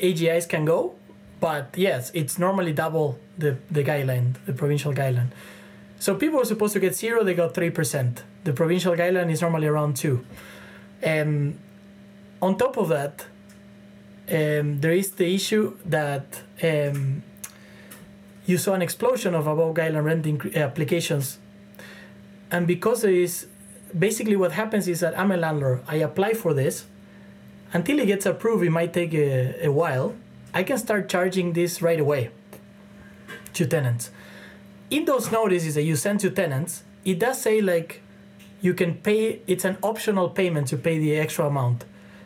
[0.00, 0.94] AGIs can go,
[1.40, 5.28] but yes, it's normally double the, the guideline, the provincial guideline.
[5.98, 8.22] So people were supposed to get zero, they got 3%.
[8.44, 10.24] The provincial guideline is normally around 2
[11.04, 11.58] Um,
[12.42, 13.26] on top of that,
[14.28, 17.22] um, there is the issue that um,
[18.46, 21.38] you saw an explosion of above guideline rent incre- applications.
[22.50, 23.46] And because there is
[23.96, 26.86] basically what happens is that I'm a landlord, I apply for this,
[27.72, 30.14] until it gets approved, it might take a, a while.
[30.52, 32.30] I can start charging this right away
[33.54, 34.10] to tenants.
[34.90, 38.02] In those notices that you send to tenants, it does say like
[38.60, 41.84] you can pay, it's an optional payment to pay the extra amount.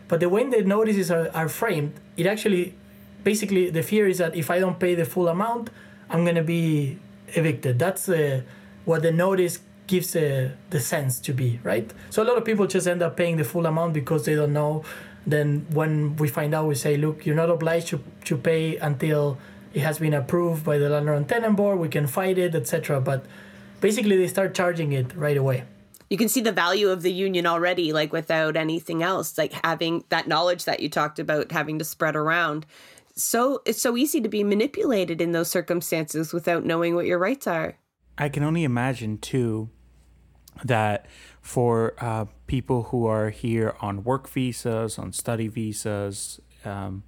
[0.09, 2.75] But the way the notices are, are framed, it actually,
[3.23, 5.71] basically, the fear is that if I don't pay the full amount,
[6.11, 7.79] I'm going to be evicted.
[7.79, 8.43] That's uh,
[8.85, 11.91] what the notice gives uh, the sense to be, right?
[12.11, 14.53] So a lot of people just end up paying the full amount because they don't
[14.53, 14.85] know.
[15.27, 19.39] Then when we find out, we say, look, you're not obliged to, to pay until
[19.73, 21.79] it has been approved by the landlord and tenant board.
[21.79, 23.01] We can fight it, etc.
[23.01, 23.25] But
[23.81, 25.65] basically, they start charging it right away.
[26.15, 30.05] You can see the value of the union already, like without anything else, like having
[30.11, 32.67] that knowledge that you talked about having to spread around.
[33.17, 37.49] So it's so easy to be manipulated in those circumstances without knowing what your rights
[37.49, 37.79] are.
[38.17, 39.71] I can only imagine too
[40.63, 41.07] that
[41.41, 47.03] for uh, people who are here on work visas, on study visas, um,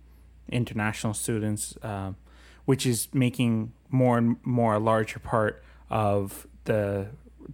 [0.50, 2.16] international students, um,
[2.64, 7.06] which is making more and more a larger part of the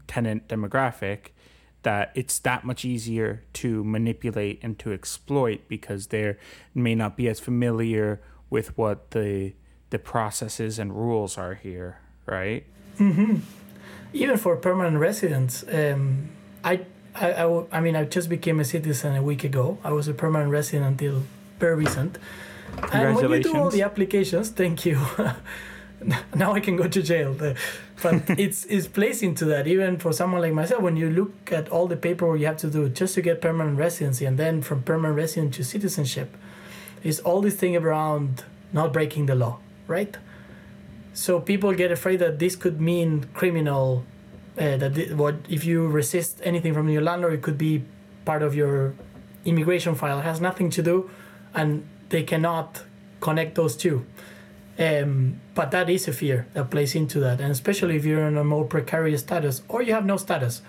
[0.06, 1.32] tenant demographic,
[1.82, 6.36] that it's that much easier to manipulate and to exploit because they
[6.74, 9.52] may not be as familiar with what the
[9.90, 12.64] the processes and rules are here, right?
[14.12, 16.30] even for permanent residents, um,
[16.64, 16.80] I,
[17.14, 19.78] I, I, w- I mean, I just became a citizen a week ago.
[19.84, 21.22] I was a permanent resident until
[21.58, 22.18] very recent.
[22.92, 24.98] And when you do all the applications, thank you.
[26.34, 27.34] now I can go to jail.
[28.02, 29.66] But it's it's placed into that.
[29.66, 32.70] Even for someone like myself, when you look at all the paperwork you have to
[32.70, 36.36] do just to get permanent residency, and then from permanent resident to citizenship,
[37.02, 40.16] is all this thing around not breaking the law, right?
[41.14, 44.04] So people get afraid that this could mean criminal.
[44.58, 47.84] Uh, that thi- what if you resist anything from your landlord, it could be
[48.24, 48.94] part of your
[49.44, 50.18] immigration file.
[50.18, 51.10] It has nothing to do,
[51.54, 52.82] and they cannot
[53.20, 54.04] connect those two.
[54.78, 58.38] Um, but that is a fear that plays into that, and especially if you're in
[58.38, 60.62] a more precarious status or you have no status.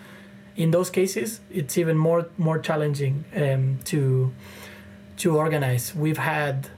[0.56, 4.34] In those cases, it's even more more challenging um, to
[5.18, 5.96] to organize.
[5.96, 6.70] We've had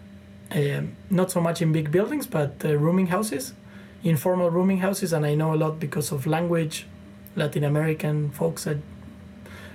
[0.52, 3.54] um, not so much in big buildings, but uh, rooming houses,
[4.04, 6.86] informal rooming houses, and I know a lot because of language,
[7.36, 8.78] Latin American folks that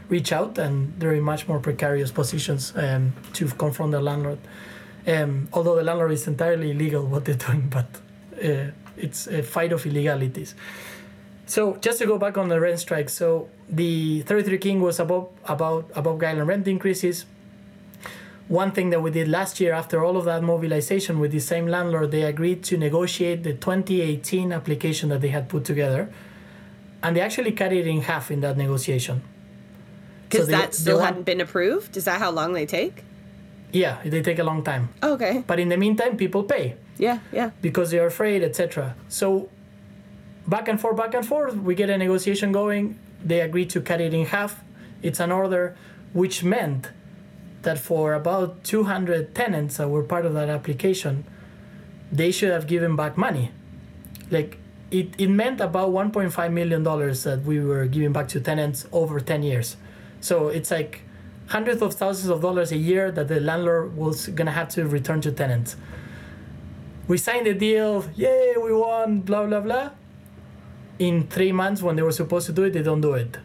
[0.08, 4.38] reach out and they're in much more precarious positions um, to confront the landlord.
[5.06, 7.86] Um, although the landlord is entirely illegal what they're doing, but
[8.44, 10.54] uh, it's a fight of illegalities.
[11.46, 15.28] So just to go back on the rent strike, so the 33 King was above
[15.46, 17.24] about above guideline rent increases
[18.48, 21.68] one thing that we did last year after all of that mobilization with the same
[21.68, 26.08] landlord they agreed to negotiate the 2018 application that they had put together
[27.00, 29.22] and they actually cut it in half in that negotiation
[30.28, 31.96] Because they- that still hadn't been approved.
[31.96, 33.04] Is that how long they take?
[33.72, 34.88] Yeah they take a long time.
[35.02, 35.44] Okay.
[35.46, 36.76] but in the meantime people pay.
[36.98, 37.50] Yeah, yeah.
[37.62, 39.48] because they're afraid etc so
[40.46, 41.54] back and forth back and forth.
[41.56, 42.98] We get a negotiation going.
[43.24, 44.62] They agree to cut it in half.
[45.02, 45.76] It's an order
[46.12, 46.90] which meant
[47.62, 51.24] that for about 200 tenants that were part of that application
[52.12, 53.52] they should have given back money.
[54.30, 54.58] Like
[54.90, 59.20] it, it meant about 1.5 million dollars that we were giving back to tenants over
[59.20, 59.76] 10 years.
[60.20, 61.02] So it's like
[61.50, 65.20] hundreds of thousands of dollars a year that the landlord was gonna have to return
[65.20, 65.76] to tenants
[67.10, 69.90] we signed the deal yay we won blah blah blah.
[71.00, 73.36] In three months when they were supposed to do it they don't do it.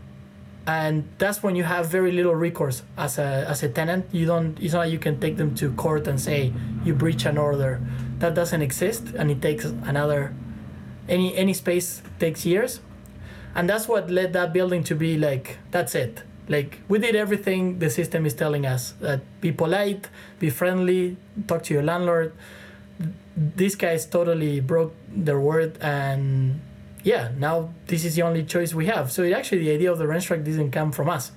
[0.67, 4.05] And that's when you have very little recourse as a as a tenant.
[4.11, 7.25] You don't it's not like you can take them to court and say you breach
[7.25, 7.81] an order.
[8.19, 10.35] That doesn't exist and it takes another
[11.09, 12.81] any any space takes years.
[13.55, 17.79] And that's what led that building to be like that's it like we did everything
[17.79, 18.93] the system is telling us.
[18.99, 22.33] That be polite be friendly talk to your landlord.
[23.35, 26.61] These guys totally broke their word and
[27.03, 29.11] yeah now this is the only choice we have.
[29.11, 31.31] So it actually the idea of the rent strike didn't come from us.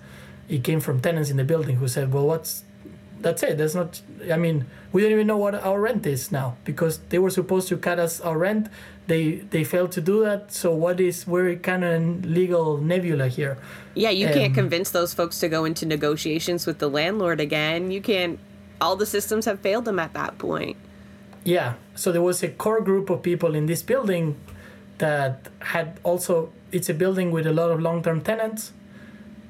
[0.48, 2.64] It came from tenants in the building who said well what's
[3.20, 3.58] that's it.
[3.58, 4.00] That's not
[4.32, 7.68] i mean we don't even know what our rent is now because they were supposed
[7.68, 8.68] to cut us our rent
[9.07, 13.29] they they failed to do that so what is we're kind of in legal nebula
[13.29, 13.57] here
[13.94, 17.90] Yeah, you can't Um, convince those folks to go into negotiations with the landlord again.
[17.90, 18.38] You can't.
[18.81, 20.77] All the systems have failed them at that point.
[21.42, 21.70] Yeah.
[21.96, 24.37] So there was a core group of people in this building
[24.98, 25.35] that
[25.74, 26.35] had also
[26.70, 28.72] it's a building with a lot of long-term tenants.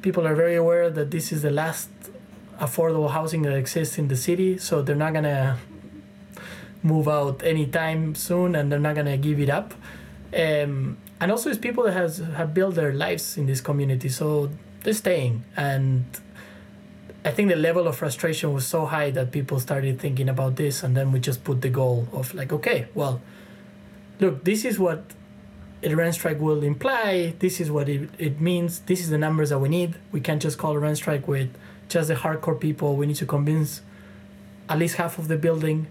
[0.01, 1.91] People are very aware that this is the last
[2.61, 5.59] affordable housing that exists in the city, so they're not gonna
[6.83, 9.75] move out anytime soon, and they're not gonna give it up.
[10.37, 14.51] Um, and also, it's people that has have built their lives in this community, so
[14.83, 15.45] they're staying.
[15.57, 16.05] And
[17.25, 20.83] I think the level of frustration was so high that people started thinking about this,
[20.83, 23.21] and then we just put the goal of like, okay, well,
[24.21, 25.05] look, this is what
[25.83, 27.35] a rent strike will imply.
[27.39, 28.81] This is what it, it means.
[28.81, 29.97] This is the numbers that we need.
[30.13, 31.51] We can't just call a rent strike with
[31.89, 32.97] just the hardcore people.
[32.97, 33.83] We need to convince
[34.69, 35.87] at least half of the building.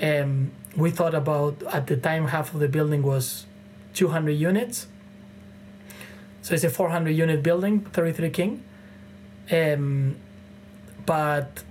[0.00, 3.46] Um, we thought about at the time half of the building was
[3.94, 4.86] 200 units.
[6.42, 8.62] So it's a 400 unit building, 33 King.
[9.50, 10.16] Um,
[11.04, 11.62] but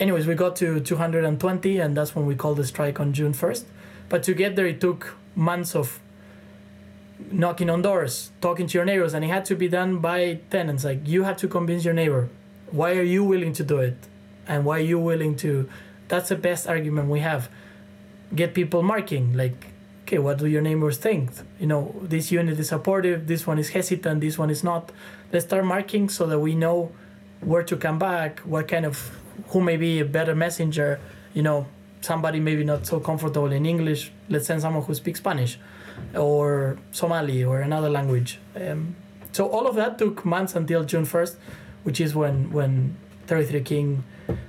[0.00, 3.64] anyways, we got to 220, and that's when we called the strike on June 1st.
[4.08, 6.00] But to get there, it took months of
[7.30, 10.84] knocking on doors, talking to your neighbors, and it had to be done by tenants.
[10.84, 12.28] Like you had to convince your neighbor,
[12.70, 13.96] why are you willing to do it,
[14.46, 15.68] and why are you willing to?
[16.08, 17.48] That's the best argument we have.
[18.34, 19.66] Get people marking like,
[20.02, 21.30] okay, what do your neighbors think?
[21.58, 24.92] You know, this unit is supportive, this one is hesitant, this one is not.
[25.32, 26.92] Let's start marking so that we know
[27.40, 29.16] where to come back, what kind of
[29.48, 31.00] who may be a better messenger,
[31.32, 31.66] you know,
[32.00, 35.58] somebody maybe not so comfortable in English, let's send someone who speaks Spanish
[36.14, 38.38] or Somali or another language.
[38.54, 38.96] Um,
[39.32, 41.36] so all of that took months until June 1st,
[41.84, 42.96] which is when when
[43.26, 44.04] 33 King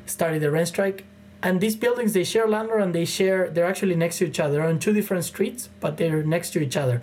[0.05, 1.05] started the rent strike.
[1.43, 4.61] and these buildings they share landlord and they share they're actually next to each other.
[4.61, 7.01] On two different streets but they're next to each other.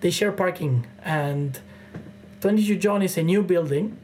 [0.00, 0.86] They share parking.
[1.02, 1.58] And
[2.40, 3.96] 22 john is a new building.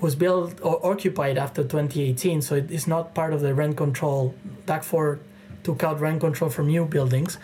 [0.00, 4.34] Was built or occupied after 2018 so it is not part of the rent control.
[4.66, 5.20] Doug Ford
[5.68, 7.38] took out rent control from new buildings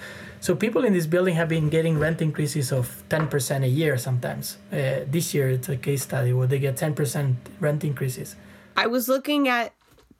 [0.46, 4.44] so people in this building have been getting rent increases of 10% a year sometimes
[4.72, 8.36] uh, this year it's a case study where they get 10% rent increases
[8.76, 9.72] I was looking at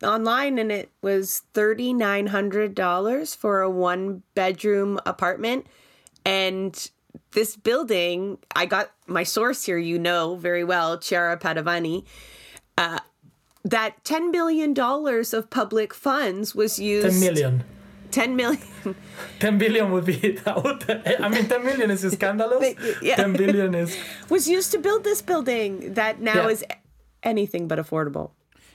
[0.03, 5.67] online and it was $3,900 for a one bedroom apartment.
[6.25, 6.91] And
[7.33, 12.05] this building, I got my source here, you know very well, Chiara Padovani.
[12.79, 13.01] Uh,
[13.65, 17.09] that $10 billion of public funds was used.
[17.09, 17.65] 10 million
[18.15, 18.63] 10 million.
[19.41, 20.81] 10 billion would be that would,
[21.21, 22.75] I mean 10 million is scandalous.
[23.03, 23.17] Yeah.
[23.17, 23.97] 10 billion is
[24.31, 26.55] was used to build this building that now Yeah.
[26.55, 26.65] is
[27.23, 28.31] anything but affordable.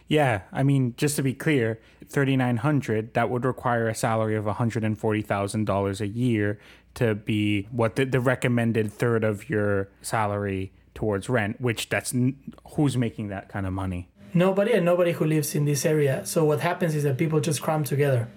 [0.07, 1.77] Yeah, I mean, just to be clear,
[2.09, 6.01] thirty nine hundred that would require a salary of one hundred and forty thousand dollars
[6.01, 6.57] a year
[6.95, 11.61] to be what the, the recommended third of your salary towards rent.
[11.61, 12.11] Which that's
[12.73, 14.09] who's making that kind of money.
[14.33, 16.25] nobody and nobody who lives in this area.
[16.25, 18.27] So what happens is that people just cram together,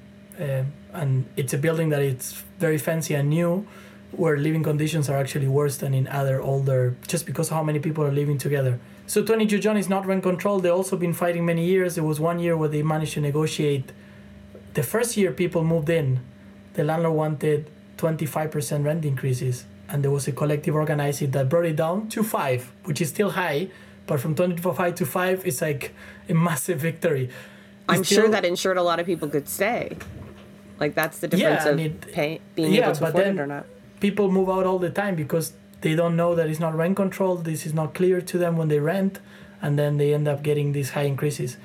[0.42, 3.66] um, and it's a building that it's very fancy and new,
[4.10, 7.78] where living conditions are actually worse than in other older, just because of how many
[7.78, 8.78] people are living together.
[9.06, 11.96] So 22 John is not rent controlled They've also been fighting many years.
[11.96, 13.92] it was one year where they managed to negotiate.
[14.74, 16.20] The first year people moved in,
[16.74, 21.76] the landlord wanted 25% rent increases, and there was a collective organizing that brought it
[21.76, 23.68] down to five, which is still high,
[24.06, 25.94] but from 25 to five, it's like
[26.28, 27.30] a massive victory.
[27.88, 29.96] I'm sure that ensured a lot of people could stay.
[30.80, 33.66] Like that's the difference Yeah, of pay, being yeah, able to afford it or not.
[34.00, 37.44] people move out all the time because they don't know that it's not rent controlled.
[37.44, 39.20] This is not clear to them when they rent,
[39.60, 41.56] and then they end up getting these high increases.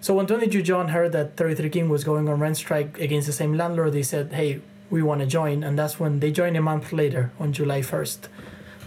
[0.00, 3.32] So when 22 John heard that 33 King was going on rent strike against the
[3.32, 4.60] same landlord, they said, "Hey,
[4.90, 8.28] we want to join," and that's when they joined a month later on July 1st.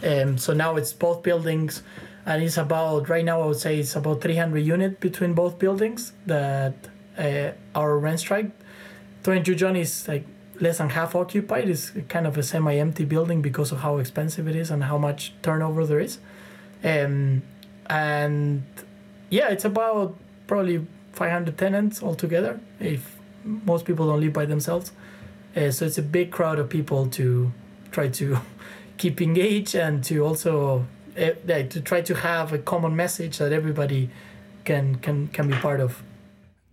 [0.04, 1.82] Um, so now it's both buildings,
[2.26, 6.14] and it's about right now I would say it's about 300 unit between both buildings
[6.28, 6.76] that
[7.18, 8.52] uh, are rent strike.
[9.28, 10.24] 22 John is like
[10.62, 11.68] less than half occupied.
[11.68, 15.34] It's kind of a semi-empty building because of how expensive it is and how much
[15.42, 16.20] turnover there is.
[16.82, 17.42] Um,
[17.90, 18.64] and
[19.30, 20.16] yeah, it's about
[20.48, 22.62] probably 500 tenants altogether.
[22.80, 24.94] If most people don't live by themselves,
[25.58, 27.52] uh, so it's a big crowd of people to
[27.92, 28.40] try to
[28.98, 34.10] keep engaged and to also uh, to try to have a common message that everybody
[34.64, 36.02] can can can be part of.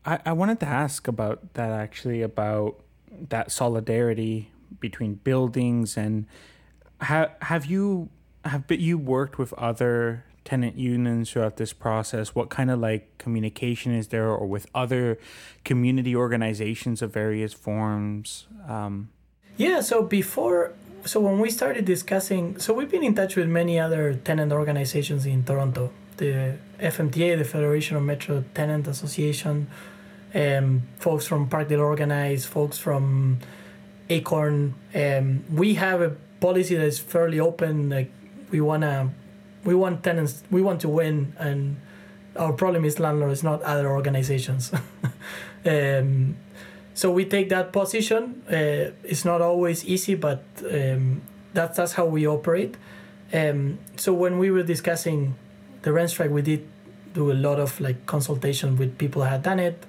[0.04, 2.80] I, I wanted to ask about that actually about
[3.28, 4.50] that solidarity
[4.80, 6.26] between buildings and
[7.00, 8.10] have have you
[8.44, 12.34] have but you worked with other tenant unions throughout this process.
[12.34, 15.18] What kind of like communication is there or with other
[15.64, 18.46] community organizations of various forms?
[18.68, 19.08] Um,
[19.56, 20.72] Yeah, so before,
[21.04, 25.26] so when we started discussing, so we've been in touch with many other tenant organizations
[25.26, 29.68] in Toronto, the FMTA, the Federation of Metro Tenant Association,
[30.34, 33.38] um, folks from Parkdale Organize, folks from
[34.10, 34.74] Acorn.
[34.94, 36.10] Um, we have a
[36.40, 37.90] policy that is fairly open.
[37.90, 38.10] Like
[38.50, 39.10] we wanna,
[39.64, 41.76] we want tenants, we want to win, and
[42.36, 44.72] our problem is landlords, not other organizations.
[45.66, 46.36] um,
[46.94, 48.42] so we take that position.
[48.48, 51.22] Uh, it's not always easy, but um,
[51.52, 52.76] that's that's how we operate.
[53.32, 55.34] Um, so when we were discussing
[55.82, 56.68] the rent strike, we did
[57.12, 59.82] do a lot of like consultation with people that had done it,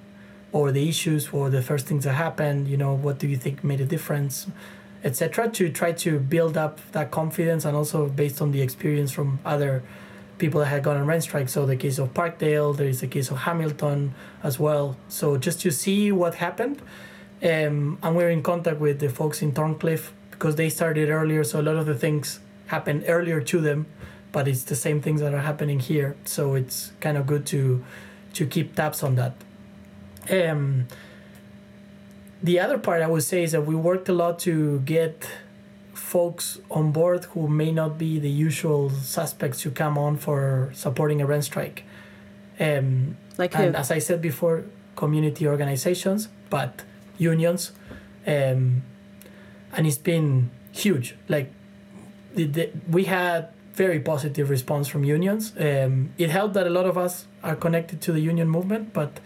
[0.56, 2.66] or the issues, or the first things that happened.
[2.66, 4.46] You know, what do you think made a difference,
[5.04, 5.50] etc.
[5.50, 9.82] To try to build up that confidence, and also based on the experience from other
[10.38, 11.48] people that had gone on rent strike.
[11.48, 14.96] So the case of Parkdale, there is the case of Hamilton as well.
[15.08, 16.80] So just to see what happened,
[17.42, 21.44] um, and we're in contact with the folks in Thorncliffe because they started earlier.
[21.44, 23.86] So a lot of the things happened earlier to them,
[24.32, 26.16] but it's the same things that are happening here.
[26.24, 27.84] So it's kind of good to
[28.34, 29.34] to keep tabs on that.
[30.30, 30.86] Um,
[32.42, 35.28] the other part I would say is that we worked a lot to get
[35.94, 41.20] folks on board who may not be the usual suspects to come on for supporting
[41.20, 41.84] a rent strike.
[42.60, 43.62] Um, Like who?
[43.62, 44.64] and as I said before,
[44.94, 46.84] community organizations, but
[47.18, 47.72] unions,
[48.26, 48.82] um,
[49.72, 51.14] and it's been huge.
[51.28, 51.52] Like
[52.34, 55.52] the, the, we had very positive response from unions.
[55.58, 59.20] Um, it helped that a lot of us are connected to the union movement, but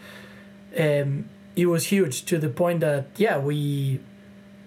[0.78, 4.00] um, it was huge to the point that yeah, we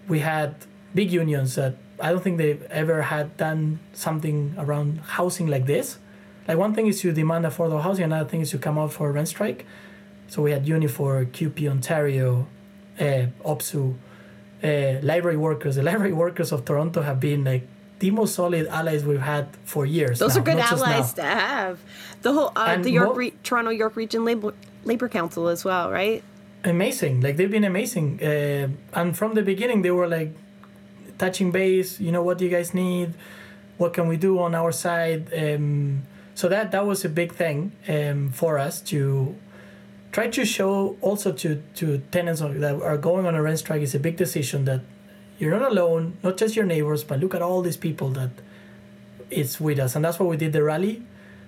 [0.08, 0.56] we had
[0.94, 5.98] big unions that I don't think they've ever had done something around housing like this.
[6.48, 9.10] Like one thing is to demand affordable housing, another thing is to come out for
[9.10, 9.66] a rent strike.
[10.28, 12.48] So we had Unifor, CUPE Ontario,
[13.00, 13.96] uh, OPSEU,
[14.64, 15.76] uh, library workers.
[15.76, 17.68] The library workers of Toronto have been like
[18.00, 20.20] the most solid allies we've had for years.
[20.20, 21.80] Those now, are good allies to have.
[22.22, 24.54] The whole uh, the York mo- Re- Toronto York Region Labor
[24.86, 26.24] Labor Council as well, right?
[26.64, 27.22] amazing.
[27.22, 28.24] Like they've been amazing.
[28.24, 30.34] Uh, and from the beginning they were like
[31.18, 33.14] touching base you know what do you guys need?
[33.78, 35.34] What can we do on our side?
[35.34, 36.04] Um,
[36.36, 39.36] so that that was a big thing um, for us to
[40.12, 43.96] try to show also to to tenants that are going on a rent strike is
[43.96, 44.82] a big decision that
[45.40, 48.30] you're not alone not just your neighbors but look at all these people that
[49.30, 49.96] it's with us.
[49.96, 51.04] And that's why we did the rally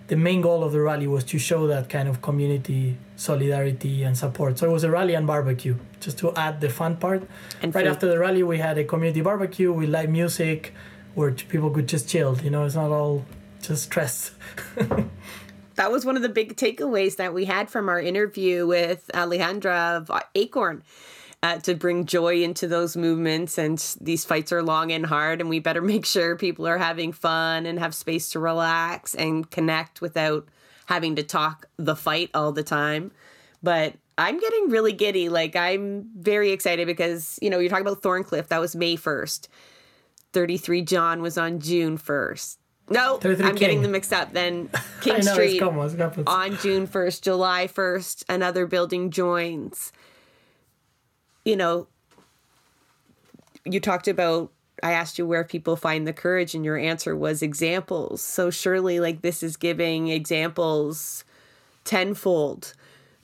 [0.08, 4.18] the main goal of the rally was to show that kind of community solidarity and
[4.18, 4.58] support.
[4.60, 7.24] So it was a rally and barbecue, just to add the fun part.
[7.62, 7.92] And right food.
[7.92, 10.74] after the rally, we had a community barbecue with live music,
[11.16, 12.38] where people could just chill.
[12.42, 13.26] You know, it's not all
[13.62, 14.32] just stress.
[15.76, 19.98] that was one of the big takeaways that we had from our interview with Alejandra
[19.98, 20.84] of Acorn.
[21.46, 25.48] Uh, to bring joy into those movements, and these fights are long and hard, and
[25.48, 30.02] we better make sure people are having fun and have space to relax and connect
[30.02, 30.48] without
[30.88, 33.12] having to talk the fight all the time.
[33.62, 35.30] But I'm getting really giddy.
[35.30, 39.48] Like, I'm very excited because, you know, you're talking about Thorncliffe, that was May 1st.
[40.34, 42.58] 33 John was on June 1st.
[42.90, 43.82] No, I'm getting King.
[43.84, 44.34] them mixed up.
[44.34, 44.72] Then
[45.02, 46.26] King know, it's Street common, it's happens.
[46.26, 49.92] on June 1st, July 1st, another building joins.
[51.46, 51.88] You know,
[53.64, 54.52] you talked about,
[54.84, 58.22] I asked you where people find the courage, and your answer was examples.
[58.22, 61.24] So surely, like, this is giving examples
[61.84, 62.74] tenfold,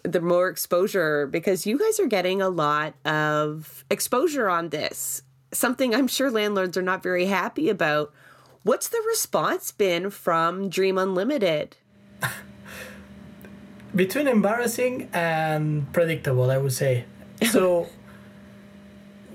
[0.03, 5.23] the more exposure, because you guys are getting a lot of exposure on this.
[5.51, 8.13] Something I'm sure landlords are not very happy about.
[8.63, 11.75] What's the response been from Dream Unlimited?
[13.95, 17.05] between embarrassing and predictable, I would say.
[17.49, 17.87] So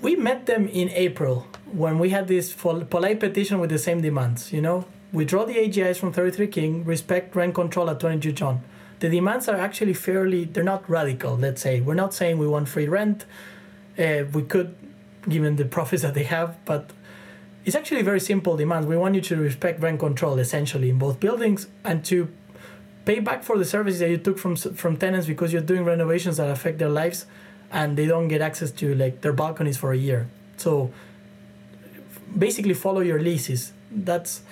[0.02, 4.00] we met them in April when we had this pol- polite petition with the same
[4.00, 4.52] demands.
[4.52, 8.62] You know, withdraw the AGIs from 33 King, respect rent control at 22 John.
[8.98, 11.80] The demands are actually fairly, they're not radical, let's say.
[11.80, 13.26] We're not saying we want free rent.
[13.98, 14.74] Uh, we could,
[15.28, 16.90] given the profits that they have, but
[17.64, 18.86] it's actually very simple demands.
[18.86, 22.28] We want you to respect rent control essentially in both buildings and to
[23.04, 26.36] pay back for the services that you took from from tenants because you're doing renovations
[26.36, 27.26] that affect their lives
[27.70, 30.28] and they don't get access to like their balconies for a year.
[30.56, 30.92] So
[32.36, 33.72] basically follow your leases.
[33.90, 34.42] That's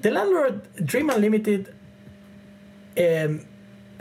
[0.00, 1.74] the landlord Dream Unlimited
[2.98, 3.46] um,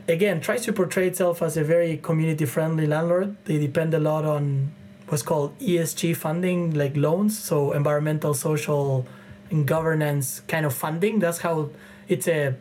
[0.07, 3.35] again tries to portray itself as a very community friendly landlord.
[3.45, 4.73] They depend a lot on
[5.07, 9.07] what's called ESG funding, like loans, so environmental, social,
[9.49, 11.19] and governance kind of funding.
[11.19, 11.69] That's how
[12.07, 12.55] it's a.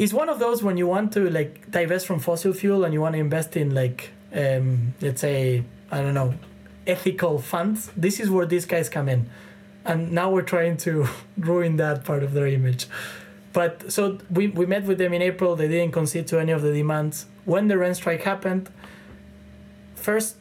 [0.00, 3.02] It's one of those when you want to like divest from fossil fuel and you
[3.02, 6.32] want to invest in like um, let's say I don't know
[6.86, 7.90] ethical funds.
[7.94, 9.28] This is where these guys come in,
[9.84, 12.86] and now we're trying to ruin that part of their image.
[13.52, 15.54] But so we, we met with them in April.
[15.54, 17.26] They didn't concede to any of the demands.
[17.44, 18.70] When the rent strike happened,
[19.96, 20.39] first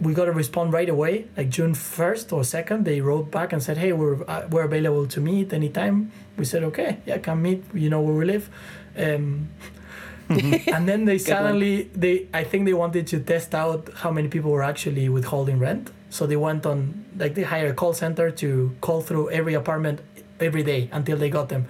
[0.00, 1.26] we got to respond right away.
[1.36, 5.06] Like June first or second, they wrote back and said, "Hey, we're uh, we're available
[5.06, 7.64] to meet anytime." We said, "Okay, yeah, come meet.
[7.74, 8.50] You know where we live."
[8.96, 9.48] Um,
[10.28, 14.50] and then they suddenly they I think they wanted to test out how many people
[14.50, 15.90] were actually withholding rent.
[16.10, 20.00] So they went on like they hired a call center to call through every apartment
[20.40, 21.66] every day until they got them.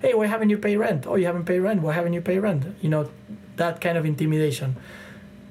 [0.00, 1.06] Hey, why haven't you paid rent?
[1.06, 1.80] Oh, you haven't paid rent.
[1.80, 2.76] Why haven't you paid rent?
[2.82, 3.08] You know,
[3.56, 4.76] that kind of intimidation.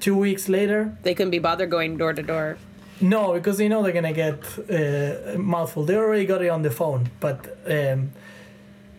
[0.04, 2.58] Two weeks later, They couldn't be bothered going door to door.
[3.00, 4.38] no, because they know they're gonna get
[4.70, 5.82] uh, a mouthful.
[5.88, 7.38] They already got it on the phone, but
[7.76, 8.12] um,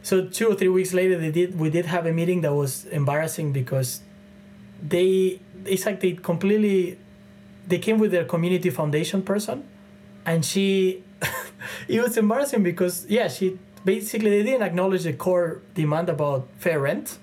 [0.01, 1.59] so two or three weeks later, they did.
[1.59, 3.89] We did have a meeting that was embarrassing because
[4.93, 5.39] they.
[5.73, 6.97] It's like they completely.
[7.67, 9.57] They came with their community foundation person,
[10.25, 11.03] and she.
[11.87, 13.59] it was embarrassing because yeah, she
[13.91, 17.19] basically they didn't acknowledge the core demand about fair rent,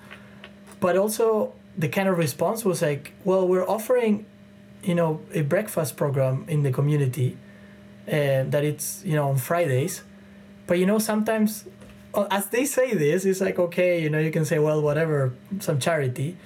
[0.79, 4.27] but also the kind of response was like, well, we're offering
[4.83, 7.37] you know a breakfast program in the community
[8.09, 10.03] uh, that it's you know on fridays.
[10.67, 11.65] But you know sometimes
[12.15, 15.33] uh, as they say this it's like okay you know you can say well whatever
[15.61, 16.37] some charity.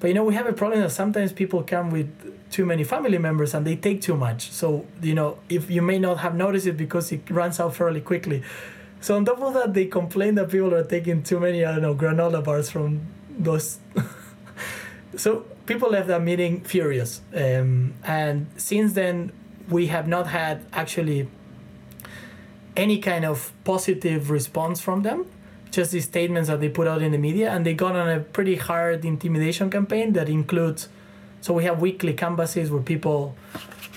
[0.00, 2.10] But you know we have a problem that sometimes people come with
[2.50, 4.50] too many family members and they take too much.
[4.50, 8.00] So you know if you may not have noticed it because it runs out fairly
[8.00, 8.42] quickly.
[9.00, 11.82] So on top of that they complain that people are taking too many i don't
[11.82, 13.02] know granola bars from
[13.38, 13.78] those
[15.16, 19.32] so people left that meeting furious um, and since then
[19.68, 21.28] we have not had actually
[22.76, 25.26] any kind of positive response from them
[25.74, 28.20] just these statements that they put out in the media, and they got on a
[28.20, 30.88] pretty hard intimidation campaign that includes.
[31.40, 33.36] So we have weekly canvases where people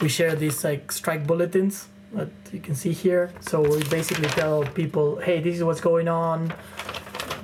[0.01, 3.31] we share these like strike bulletins that you can see here.
[3.41, 6.53] So we basically tell people, hey, this is what's going on.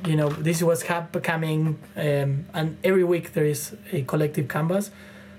[0.05, 4.91] You know, this is what's hap- um, and every week there is a collective canvas.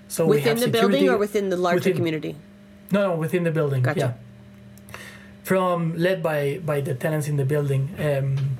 [0.08, 2.36] So we within the building or within the larger within- community?
[2.90, 3.82] no, no, within the building.
[3.82, 4.00] Gotcha.
[4.00, 4.96] Yeah.
[5.42, 7.90] From led by by the tenants in the building.
[7.98, 8.58] Um,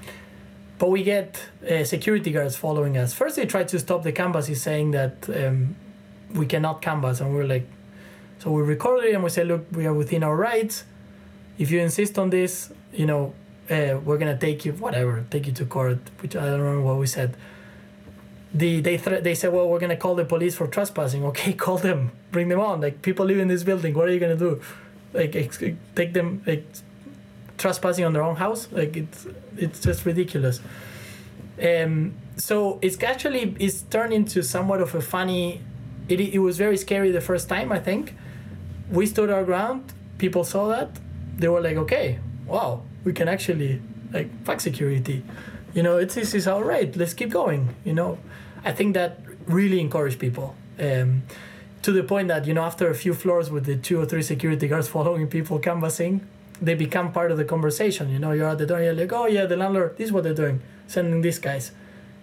[0.79, 3.15] but we get uh, security guards following us.
[3.15, 5.77] First, they tried to stop the canvases, saying that um,
[6.35, 7.67] we cannot canvas, and we're like,
[8.41, 10.85] so we recorded it and we said, look, we are within our rights.
[11.59, 13.33] If you insist on this, you know,
[13.71, 15.99] uh, we're gonna take you, whatever, take you to court.
[16.21, 17.37] Which I don't remember what we said.
[18.53, 21.25] The they thre- they said, well, we're gonna call the police for trespassing.
[21.31, 22.81] Okay, call them, bring them on.
[22.81, 23.95] Like people live in this building.
[23.95, 24.61] What are you gonna do?
[25.13, 25.63] Like ex-
[25.95, 26.67] take them like
[27.59, 28.69] trespassing on their own house?
[28.71, 30.61] Like it's it's just ridiculous.
[31.63, 35.61] Um, so it's actually it's turned into somewhat of a funny.
[36.09, 37.73] It it was very scary the first time.
[37.73, 38.15] I think
[38.91, 39.93] we stood our ground.
[40.19, 40.91] People saw that.
[41.39, 43.81] They were like, okay, wow, we can actually
[44.13, 45.23] like fuck security.
[45.73, 46.95] You know, it's this is all right.
[46.97, 47.75] Let's keep going.
[47.85, 48.19] You know,
[48.65, 50.57] I think that really encouraged people.
[50.79, 51.23] Um,
[51.85, 54.23] to the point that you know after a few floors with the two or three
[54.23, 56.27] security guards following people canvassing
[56.61, 59.27] they become part of the conversation you know you're at the door you're like oh
[59.27, 61.73] yeah the landlord this is what they're doing sending these guys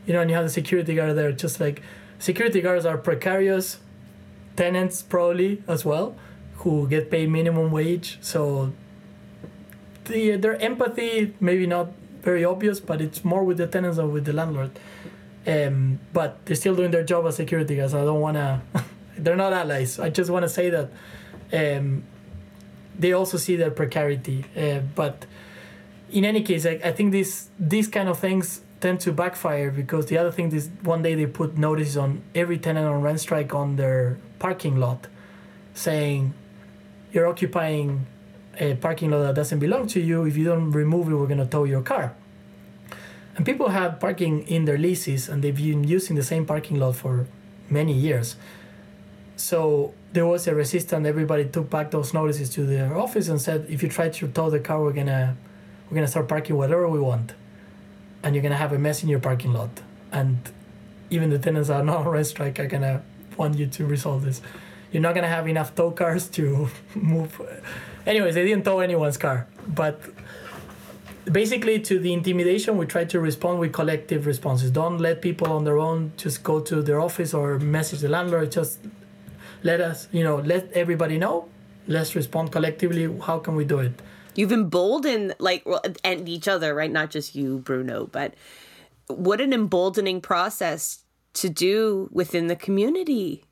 [0.08, 1.82] you know and you have the security guard there just like
[2.18, 3.78] security guards are precarious
[4.56, 6.16] tenants probably as well
[6.56, 8.74] who get paid minimum wage so
[10.06, 11.91] the their empathy maybe not
[12.22, 14.72] very obvious but it's more with the tenants than with the landlord
[15.47, 17.93] um, but they're still doing their job as security guys.
[17.93, 18.62] i don't want to
[19.18, 19.99] they're not allies.
[19.99, 20.89] I just want to say that
[21.54, 22.04] um,
[22.97, 24.45] they also see their precarity.
[24.56, 25.26] Uh, but
[26.12, 30.08] in any case, I, I think these these kind of things tend to backfire because
[30.08, 33.54] the other thing is one day they put notices on every tenant on rent strike
[33.54, 35.08] on their parking lot,
[35.74, 36.34] saying
[37.14, 38.08] you're occupying
[38.62, 40.24] a parking lot that doesn't belong to you.
[40.24, 42.14] If you don't remove it, we're gonna tow your car.
[43.36, 46.95] And people have parking in their leases, and they've been using the same parking lot
[46.95, 47.26] for
[47.70, 48.36] many years.
[49.36, 51.07] So there was a resistance.
[51.07, 54.51] Everybody took back those notices to their office and said, if you try to tow
[54.51, 55.36] the car, we're gonna
[55.89, 57.34] we're gonna start parking whatever we want,
[58.22, 59.82] and you're gonna have a mess in your parking lot.
[60.12, 60.38] And
[61.09, 63.01] even the tenants that are not on rent strike are gonna
[63.38, 64.41] want you to resolve this.
[64.91, 67.41] You're not gonna have enough tow cars to move.
[68.06, 70.02] Anyways, they didn't tow anyone's car, but
[71.26, 74.72] basically to the intimidation we try to respond with collective responses.
[74.72, 78.52] Don't let people on their own just go to their office or message the landlord.
[78.52, 78.80] Just
[79.64, 81.47] let us you know let everybody know.
[81.88, 83.14] Let's respond collectively.
[83.22, 83.93] How can we do it?
[84.36, 85.66] You've emboldened like
[86.04, 86.91] and each other, right?
[86.91, 88.34] Not just you, Bruno, but
[89.08, 93.43] what an emboldening process to do within the community.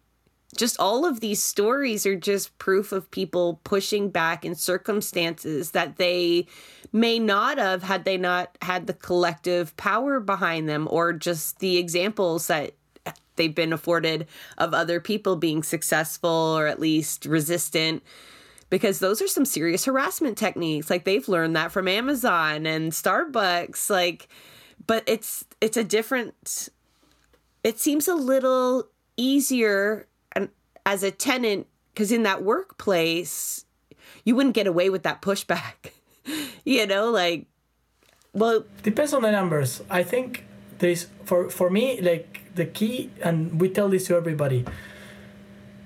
[0.58, 5.98] Just all of these stories are just proof of people pushing back in circumstances that
[5.98, 6.48] they
[6.92, 11.78] may not have had they not had the collective power behind them or just the
[11.78, 12.74] examples that
[13.36, 14.28] they've been afforded
[14.58, 18.04] of other people being successful or at least resistant.
[18.70, 20.90] Because those are some serious harassment techniques.
[20.90, 23.90] Like they've learned that from Amazon and Starbucks.
[23.90, 24.28] Like
[24.86, 26.70] but it's it's a different
[27.64, 28.88] it seems a little
[29.18, 30.08] easier
[30.86, 33.66] as a tenant cuz in that workplace
[34.24, 35.92] you wouldn't get away with that pushback
[36.66, 37.48] you know like
[38.34, 39.82] well depends on the numbers.
[39.90, 40.46] I think
[40.80, 44.66] there's for for me like the key and we tell this to everybody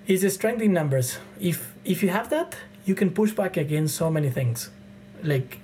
[0.08, 1.18] is the strength in numbers.
[1.40, 4.70] If if you have that you can push back against so many things
[5.24, 5.60] like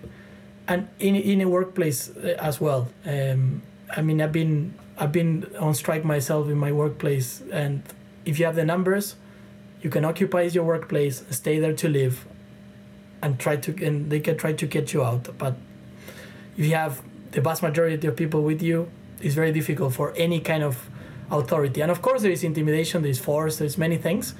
[0.68, 2.88] and in in a workplace uh, as well.
[3.06, 3.62] Um
[3.98, 7.82] i mean i've been i've been on strike myself in my workplace and
[8.26, 9.15] if you have the numbers
[9.82, 12.26] you can occupy your workplace stay there to live
[13.22, 15.38] and try to and they can try to get you out.
[15.38, 15.55] But
[16.57, 17.01] if you have
[17.32, 18.89] the vast majority of people with you
[19.22, 20.89] it's very difficult for any kind of
[21.30, 21.82] authority.
[21.82, 24.34] And of course there is intimidation there's force there's many things.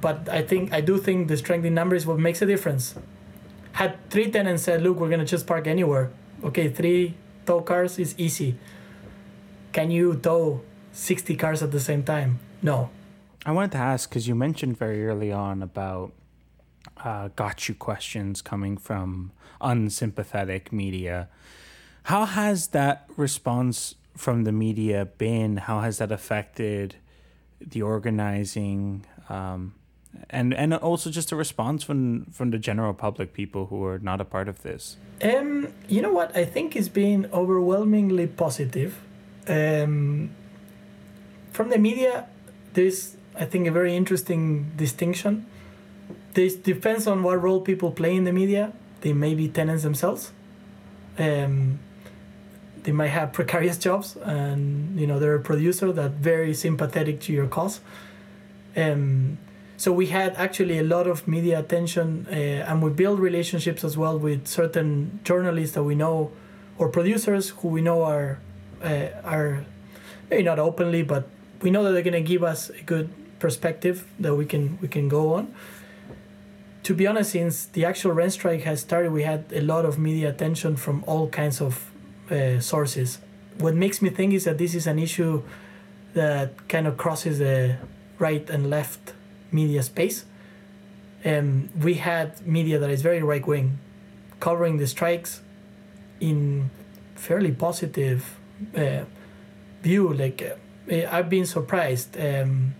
[0.00, 2.94] But i think i do think the strength in numbers is what makes a difference.
[3.72, 6.10] Had three tenants said look we're to just park anywhere.
[6.44, 7.14] Okay three
[7.46, 8.56] tow cars is easy.
[9.72, 10.60] Can you tow
[10.92, 12.38] 60 cars at the same time?
[12.60, 12.90] No
[13.44, 16.12] I wanted to ask because you mentioned very early on about
[17.04, 21.28] uh, got you questions coming from unsympathetic media.
[22.04, 25.56] How has that response from the media been?
[25.56, 26.96] How has that affected
[27.60, 29.06] the organizing?
[29.28, 29.74] Um,
[30.30, 34.20] and and also just a response from from the general public, people who are not
[34.20, 34.96] a part of this.
[35.22, 36.36] Um, you know what?
[36.36, 39.00] I think it's been overwhelmingly positive.
[39.48, 40.30] Um,
[41.52, 42.26] from the media,
[42.74, 45.46] there's I think a very interesting distinction.
[46.34, 48.72] This depends on what role people play in the media.
[49.00, 50.32] They may be tenants themselves.
[51.18, 51.78] Um,
[52.82, 57.32] they might have precarious jobs, and you know they're a producer that very sympathetic to
[57.32, 57.80] your cause.
[58.76, 59.38] Um,
[59.76, 63.96] so we had actually a lot of media attention, uh, and we build relationships as
[63.96, 66.32] well with certain journalists that we know,
[66.78, 68.38] or producers who we know are
[68.82, 69.64] uh, are
[70.30, 71.28] maybe not openly, but
[71.60, 73.10] we know that they're to give us a good
[73.42, 75.44] perspective that we can we can go on.
[76.84, 79.98] To be honest, since the actual rent strike has started, we had a lot of
[79.98, 81.72] media attention from all kinds of
[82.30, 83.18] uh, sources.
[83.58, 85.42] What makes me think is that this is an issue
[86.14, 87.76] that kind of crosses the
[88.18, 89.12] right and left
[89.50, 90.24] media space.
[91.24, 93.78] Um, we had media that is very right wing,
[94.40, 95.40] covering the strikes
[96.20, 96.70] in
[97.14, 98.20] fairly positive
[98.76, 99.04] uh,
[99.82, 100.12] view.
[100.12, 102.10] Like uh, I've been surprised.
[102.18, 102.74] Um,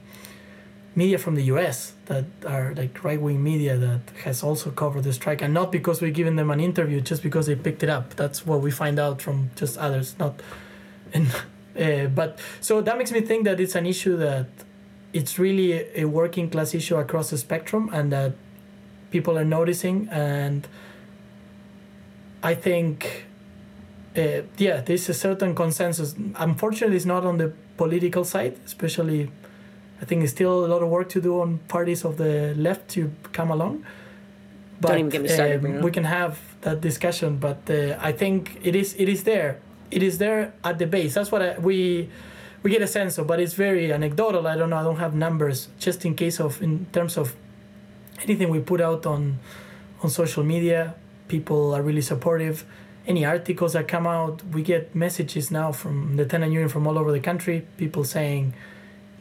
[0.95, 1.95] media from the U.S.
[2.07, 6.03] that are like right wing media that has also covered the strike, and not because
[6.03, 8.15] we're giving them an interview, just because they picked it up.
[8.17, 10.41] That's what we find out from just others, not.
[11.15, 11.29] And
[11.79, 14.47] uh, but so that makes me think that it's an issue that
[15.13, 18.33] it's really a working class issue across the spectrum, and that
[19.11, 20.67] people are noticing, and
[22.43, 23.27] I think.
[24.15, 26.15] Uh, yeah, there's a certain consensus.
[26.37, 29.31] Unfortunately, it's not on the political side, especially
[30.03, 32.91] I think it's still a lot of work to do on parties of the left
[32.91, 33.87] to come along.
[34.81, 35.65] But, Don't even get me started.
[35.65, 39.61] Uh, we can have that discussion, but uh, I think it is it is there.
[39.93, 41.15] It is there at the base.
[41.15, 42.09] That's what I, we
[42.65, 44.47] we get a sense of, but it's very anecdotal.
[44.49, 44.79] I don't know.
[44.79, 45.69] I don't have numbers.
[45.79, 47.37] Just in case of in terms of
[48.25, 49.39] anything we put out on
[50.03, 50.95] on social media,
[51.29, 52.65] people are really supportive
[53.07, 56.99] any articles that come out, we get messages now from the tenant union from all
[56.99, 58.55] over the country, people saying,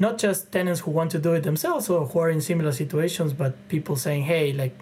[0.02, 3.34] not just tenants who want to do it themselves or who are in similar situations,
[3.34, 4.76] but people saying, hey, like,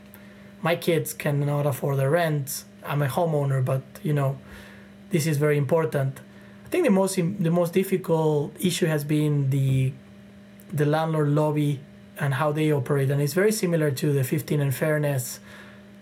[0.61, 2.63] my kids cannot afford the rent.
[2.85, 4.37] I'm a homeowner, but you know,
[5.11, 6.21] this is very important.
[6.65, 9.91] I think the most the most difficult issue has been the
[10.71, 11.81] the landlord lobby
[12.17, 15.39] and how they operate, and it's very similar to the 15 and fairness,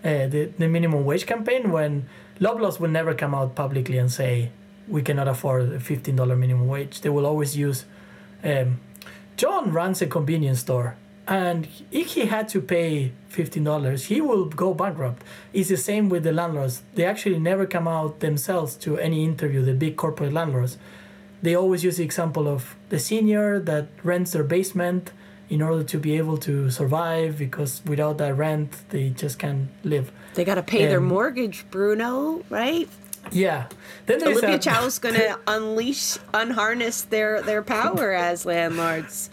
[0.04, 2.08] uh, the the minimum wage campaign when
[2.40, 4.50] Loblaws will never come out publicly and say
[4.86, 7.00] we cannot afford a fifteen dollar minimum wage.
[7.00, 7.84] They will always use.
[8.44, 8.80] Um,
[9.38, 10.96] John runs a convenience store,
[11.28, 15.22] and if he had to pay fifteen dollars, he will go bankrupt.
[15.52, 16.82] It's the same with the landlords.
[16.96, 19.64] They actually never come out themselves to any interview.
[19.64, 20.76] The big corporate landlords,
[21.40, 25.12] they always use the example of the senior that rents their basement
[25.48, 30.12] in order to be able to survive because without that rent they just can't live
[30.34, 32.86] they got to pay their mortgage Bruno right
[33.30, 33.66] yeah
[34.06, 39.30] then Olivia Chow is going to unleash unharness their their power as landlords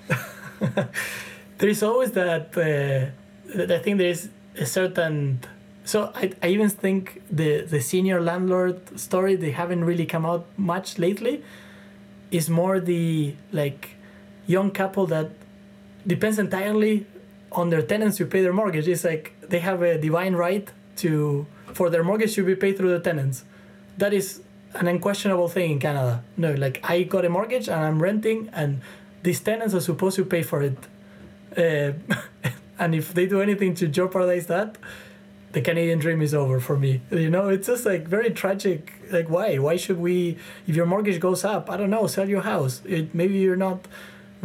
[1.57, 5.39] there's always that uh, I think there's a certain
[5.86, 10.45] so I, I even think the the senior landlord story they haven't really come out
[10.57, 11.43] much lately
[12.31, 13.95] is more the like
[14.47, 15.31] young couple that
[16.05, 17.05] depends entirely
[17.51, 18.88] on their tenants to pay their mortgage.
[18.88, 22.91] It's like they have a divine right to for their mortgage to be paid through
[22.91, 23.43] the tenants.
[23.97, 24.41] That is
[24.73, 26.23] an unquestionable thing in Canada.
[26.37, 28.81] No, like I got a mortgage and I'm renting, and
[29.23, 30.77] these tenants are supposed to pay for it.
[31.57, 31.93] Uh,
[32.79, 34.77] and if they do anything to jeopardize that,
[35.53, 37.01] the Canadian dream is over for me.
[37.09, 38.93] You know, it's just like very tragic.
[39.09, 39.57] Like, why?
[39.57, 40.37] Why should we?
[40.67, 42.81] If your mortgage goes up, I don't know, sell your house.
[42.85, 43.87] It, maybe you're not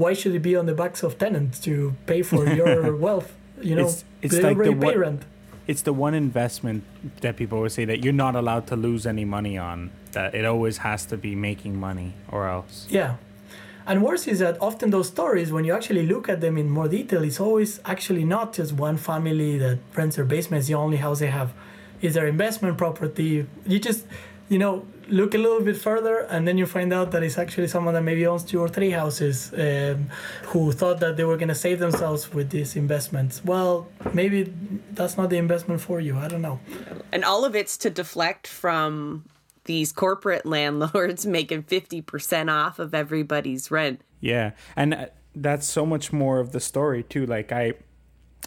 [0.00, 3.36] why should it be on the backs of tenants to pay for your wealth?
[3.60, 5.22] You know, it's, it's they like already the pay rent.
[5.70, 6.82] It's the one investment
[7.22, 9.76] that people always say that you're not allowed to lose any money on.
[10.16, 12.74] That it always has to be making money or else.
[12.90, 13.12] Yeah,
[13.86, 16.88] and worse is that often those stories, when you actually look at them in more
[16.88, 20.60] detail, it's always actually not just one family that rents their basement.
[20.60, 21.52] It's the only house they have.
[22.00, 23.46] Is their investment property?
[23.66, 24.06] You just,
[24.50, 27.68] you know, look a little bit further, and then you find out that it's actually
[27.68, 30.10] someone that maybe owns two or three houses um,
[30.46, 33.44] who thought that they were going to save themselves with these investments.
[33.44, 34.52] Well, maybe
[34.90, 36.18] that's not the investment for you.
[36.18, 36.58] I don't know.
[37.12, 39.24] And all of it's to deflect from
[39.64, 44.00] these corporate landlords making 50% off of everybody's rent.
[44.20, 44.50] Yeah.
[44.74, 47.24] And uh, that's so much more of the story, too.
[47.24, 47.74] Like, I.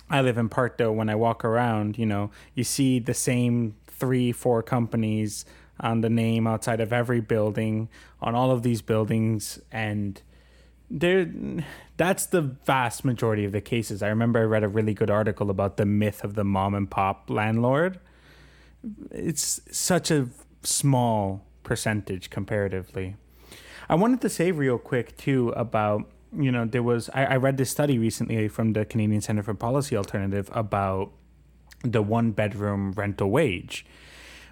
[0.09, 0.93] I live in Parkdale.
[0.93, 5.45] When I walk around, you know, you see the same three, four companies
[5.79, 7.89] on the name outside of every building,
[8.21, 10.21] on all of these buildings, and
[10.89, 11.27] there
[11.97, 14.03] that's the vast majority of the cases.
[14.03, 16.89] I remember I read a really good article about the myth of the mom and
[16.89, 17.99] pop landlord.
[19.11, 20.27] It's such a
[20.61, 23.15] small percentage comparatively.
[23.89, 27.57] I wanted to say real quick too about you know there was I, I read
[27.57, 31.11] this study recently from the Canadian Center for Policy Alternative about
[31.83, 33.85] the one bedroom rental wage,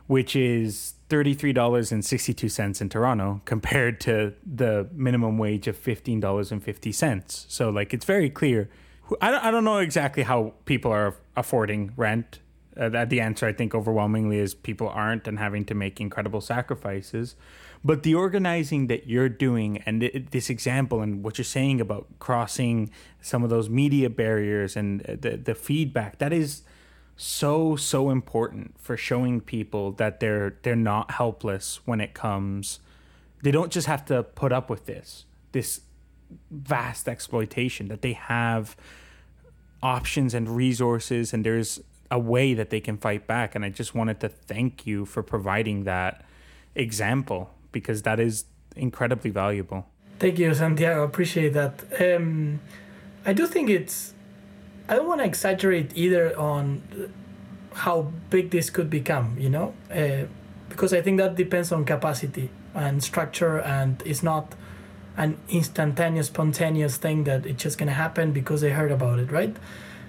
[0.07, 7.45] which is $33.62 in Toronto compared to the minimum wage of $15.50.
[7.49, 8.69] So, like, it's very clear.
[9.19, 12.39] I don't, I don't know exactly how people are affording rent.
[12.77, 17.35] Uh, the answer, I think, overwhelmingly is people aren't and having to make incredible sacrifices.
[17.83, 22.07] But the organizing that you're doing and th- this example and what you're saying about
[22.19, 22.89] crossing
[23.21, 26.61] some of those media barriers and uh, the, the feedback, that is
[27.15, 32.79] so so important for showing people that they're they're not helpless when it comes.
[33.43, 35.81] They don't just have to put up with this this
[36.49, 38.75] vast exploitation that they have
[39.83, 43.55] options and resources and there's a way that they can fight back.
[43.55, 46.25] And i just wanted to thank you for providing that
[46.75, 48.45] example because that is
[48.75, 49.87] incredibly valuable.
[50.19, 51.03] Thank you santiago.
[51.03, 51.83] Appreciate that.
[51.99, 52.61] Um,
[53.25, 54.13] i do think it's
[54.91, 56.81] I don't want to exaggerate either on
[57.73, 60.27] how big this could become, you know, uh,
[60.67, 64.53] because I think that depends on capacity and structure, and it's not
[65.15, 69.55] an instantaneous, spontaneous thing that it's just gonna happen because they heard about it, right?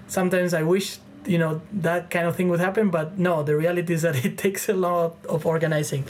[0.09, 3.95] Sometimes I wish you know that kind of thing would happen, but no, the reality
[3.95, 6.05] is that it takes a lot of organizing.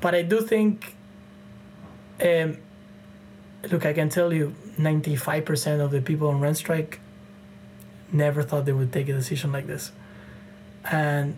[0.00, 0.94] But I do think.
[2.24, 2.58] Um,
[3.70, 7.00] look, I can tell you, ninety-five percent of the people on rent strike
[8.12, 9.92] never thought they would take a decision like this.
[10.90, 11.36] And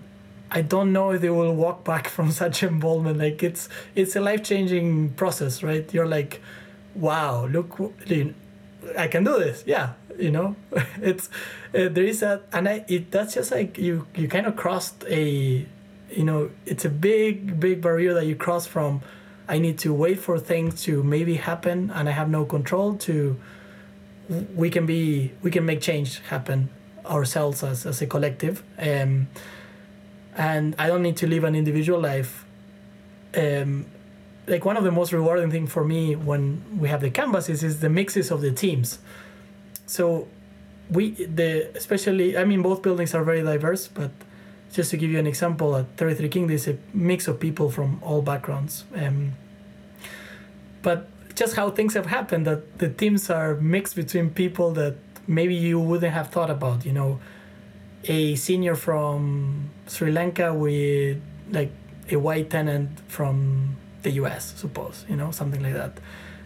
[0.50, 3.18] I don't know if they will walk back from such involvement.
[3.18, 5.92] Like it's it's a life changing process, right?
[5.92, 6.40] You're like,
[6.94, 7.78] wow, look,
[8.96, 9.64] I can do this.
[9.66, 10.56] Yeah, you know,
[11.02, 11.28] it's
[11.74, 15.04] uh, there is that, and I it that's just like you you kind of crossed
[15.08, 15.66] a,
[16.10, 19.02] you know, it's a big big barrier that you cross from.
[19.50, 23.38] I need to wait for things to maybe happen, and I have no control to
[24.54, 26.68] we can be we can make change happen
[27.06, 29.28] ourselves as, as a collective um,
[30.36, 32.44] and i don't need to live an individual life.
[33.36, 33.86] Um,
[34.46, 37.80] like one of the most rewarding thing for me when we have the canvases is
[37.80, 38.98] the mixes of the teams.
[39.84, 40.28] So
[40.90, 44.10] we the especially i mean both buildings are very diverse but
[44.72, 48.00] just to give you an example at 33 king there's a mix of people from
[48.02, 49.32] all backgrounds um,
[50.82, 51.08] but
[51.38, 54.96] just how things have happened that the teams are mixed between people that
[55.28, 57.20] maybe you wouldn't have thought about you know.
[58.04, 61.20] A senior from sri lanka with
[61.50, 61.72] like
[62.10, 65.98] a white tenant from the us suppose you know something like that.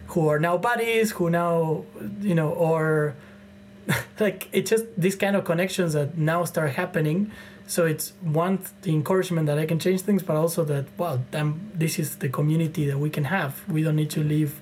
[0.07, 1.85] Who are now buddies who now
[2.21, 3.15] you know or
[4.19, 7.31] like it's just these kind of connections that now start happening.
[7.67, 11.71] So it's one the encouragement that i can change things but also that wow damn,
[11.73, 13.51] this is the community that we can have.
[13.69, 14.59] We don't need to live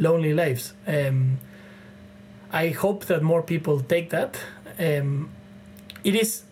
[0.00, 0.72] lonely lives.
[0.86, 1.38] Um,
[2.50, 4.40] I hope that more people take that.
[4.78, 5.30] Um,
[6.02, 6.42] it is,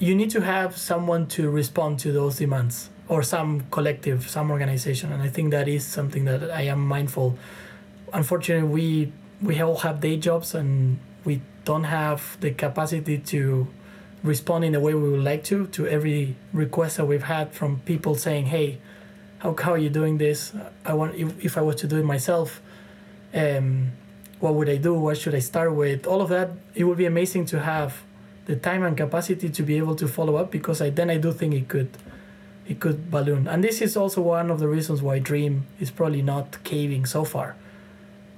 [0.00, 5.12] you need to have someone to respond to those demands or some collective, some organization,
[5.12, 7.38] and I think that is something that I am mindful.
[8.12, 9.12] Unfortunately, we
[9.42, 13.66] we all have day jobs and we don't have the capacity to
[14.22, 17.80] respond in the way we would like to to every request that we've had from
[17.80, 18.78] people saying, "Hey,
[19.38, 20.52] how, how are you doing this?
[20.84, 22.60] I want if, if I was to do it myself,
[23.34, 23.92] um,
[24.40, 24.94] what would I do?
[24.94, 26.06] What should I start with?
[26.06, 26.50] All of that.
[26.74, 28.02] It would be amazing to have
[28.46, 31.32] the time and capacity to be able to follow up because I then I do
[31.32, 31.90] think it could
[32.66, 33.46] it could balloon.
[33.46, 37.24] And this is also one of the reasons why Dream is probably not caving so
[37.24, 37.56] far.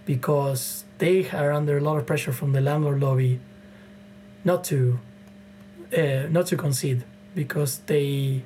[0.04, 3.40] Because they are under a lot of pressure from the landlord lobby
[4.44, 4.98] not to
[5.96, 8.42] uh, not to concede because they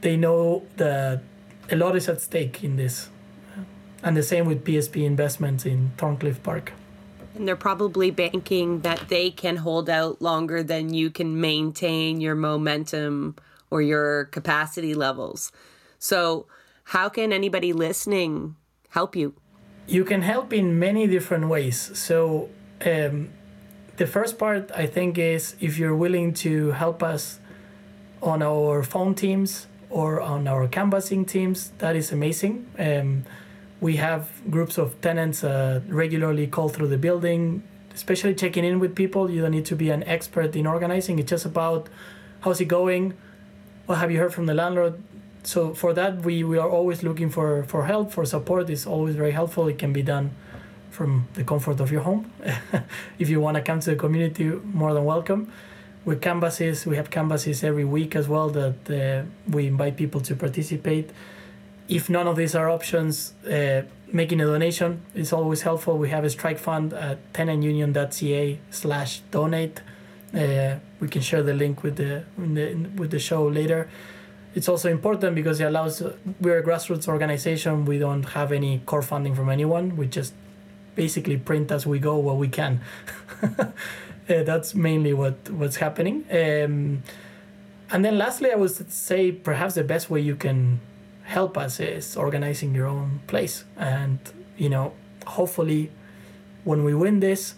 [0.00, 1.22] they know that
[1.72, 3.08] a lot is at stake in this.
[4.02, 6.72] And the same with PSP investments in Thorncliffe Park.
[7.34, 12.34] And they're probably banking that they can hold out longer than you can maintain your
[12.34, 13.36] momentum
[13.70, 15.50] or your capacity levels.
[15.98, 16.46] So,
[16.84, 18.56] how can anybody listening
[18.90, 19.34] help you?
[19.86, 21.96] You can help in many different ways.
[21.98, 22.50] So,
[22.84, 23.30] um,
[23.96, 27.38] the first part I think is if you're willing to help us
[28.20, 31.70] on our phone teams, or on our canvassing teams.
[31.78, 32.66] That is amazing.
[32.78, 33.24] Um,
[33.80, 37.62] we have groups of tenants uh, regularly call through the building,
[37.94, 39.30] especially checking in with people.
[39.30, 41.18] You don't need to be an expert in organizing.
[41.18, 41.88] It's just about
[42.40, 43.14] how's it going?
[43.86, 45.02] What have you heard from the landlord?
[45.42, 48.70] So for that, we, we are always looking for, for help, for support.
[48.70, 49.66] It's always very helpful.
[49.66, 50.30] It can be done
[50.90, 52.30] from the comfort of your home.
[53.18, 55.52] if you want to come to the community, more than welcome.
[56.04, 60.34] With canvases, we have canvases every week as well that uh, we invite people to
[60.34, 61.10] participate.
[61.88, 63.82] If none of these are options, uh,
[64.12, 65.98] making a donation is always helpful.
[65.98, 69.80] We have a strike fund at tenantunion.ca slash donate.
[70.34, 73.88] Uh, we can share the link with the, the, with the show later.
[74.54, 76.02] It's also important because it allows
[76.40, 77.84] we're a grassroots organization.
[77.84, 79.96] We don't have any core funding from anyone.
[79.96, 80.34] We just
[80.94, 82.80] basically print as we go what we can.
[84.32, 86.24] uh, that's mainly what what's happening.
[86.30, 87.02] Um,
[87.90, 90.80] and then lastly, I would say perhaps the best way you can
[91.24, 93.64] help us is organizing your own place.
[93.76, 94.18] And
[94.56, 94.94] you know,
[95.26, 95.90] hopefully,
[96.64, 97.54] when we win this,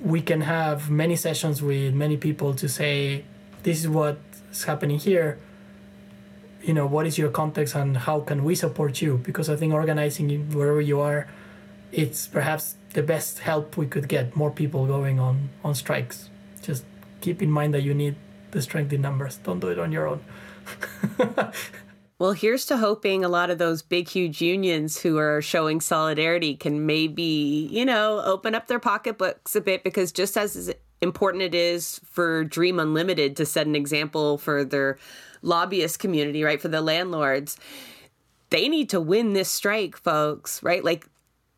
[0.00, 3.24] we can have many sessions with many people to say,
[3.62, 5.38] this is what's happening here.
[6.62, 9.18] You know, what is your context and how can we support you?
[9.18, 11.28] Because I think organizing wherever you are
[11.94, 16.28] it's perhaps the best help we could get more people going on on strikes.
[16.60, 16.84] Just
[17.20, 18.16] keep in mind that you need
[18.50, 19.36] the strength in numbers.
[19.38, 20.20] Don't do it on your own.
[22.16, 26.54] Well here's to hoping a lot of those big huge unions who are showing solidarity
[26.54, 31.56] can maybe you know open up their pocketbooks a bit because just as important it
[31.56, 34.96] is for dream unlimited to set an example for their
[35.42, 37.58] lobbyist community right for the landlords
[38.50, 40.84] they need to win this strike folks right?
[40.84, 41.08] Like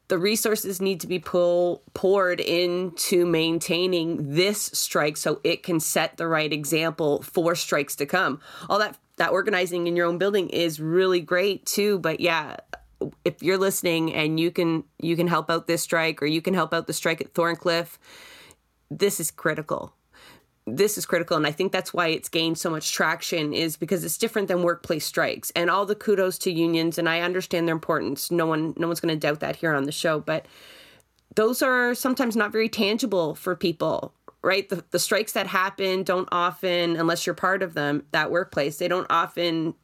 [0.08, 6.16] the resources need to be pull, poured into maintaining this strike so it can set
[6.16, 8.40] the right example for strikes to come.
[8.68, 12.56] All that that organizing in your own building is really great too, but yeah,
[13.24, 16.54] if you're listening and you can you can help out this strike or you can
[16.54, 17.98] help out the strike at Thorncliffe,
[18.90, 19.95] this is critical
[20.66, 24.04] this is critical and i think that's why it's gained so much traction is because
[24.04, 25.52] it's different than workplace strikes.
[25.54, 28.30] And all the kudos to unions and i understand their importance.
[28.30, 30.46] No one no one's going to doubt that here on the show but
[31.36, 34.12] those are sometimes not very tangible for people
[34.42, 34.68] right?
[34.68, 38.88] The, the strikes that happen don't often unless you're part of them that workplace they
[38.88, 39.74] don't often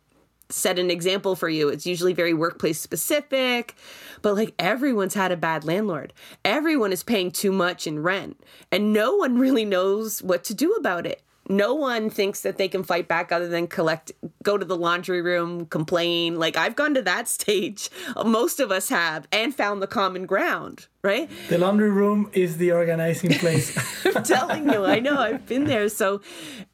[0.52, 1.68] set an example for you.
[1.68, 3.74] It's usually very workplace specific,
[4.20, 6.12] but like everyone's had a bad landlord.
[6.44, 10.72] Everyone is paying too much in rent, and no one really knows what to do
[10.72, 11.22] about it.
[11.48, 14.12] No one thinks that they can fight back other than collect,
[14.44, 16.38] go to the laundry room, complain.
[16.38, 17.90] Like I've gone to that stage.
[18.24, 21.28] Most of us have and found the common ground, right?
[21.48, 23.76] The laundry room is the organizing place.
[24.16, 25.88] I'm telling you, I know, I've been there.
[25.88, 26.20] So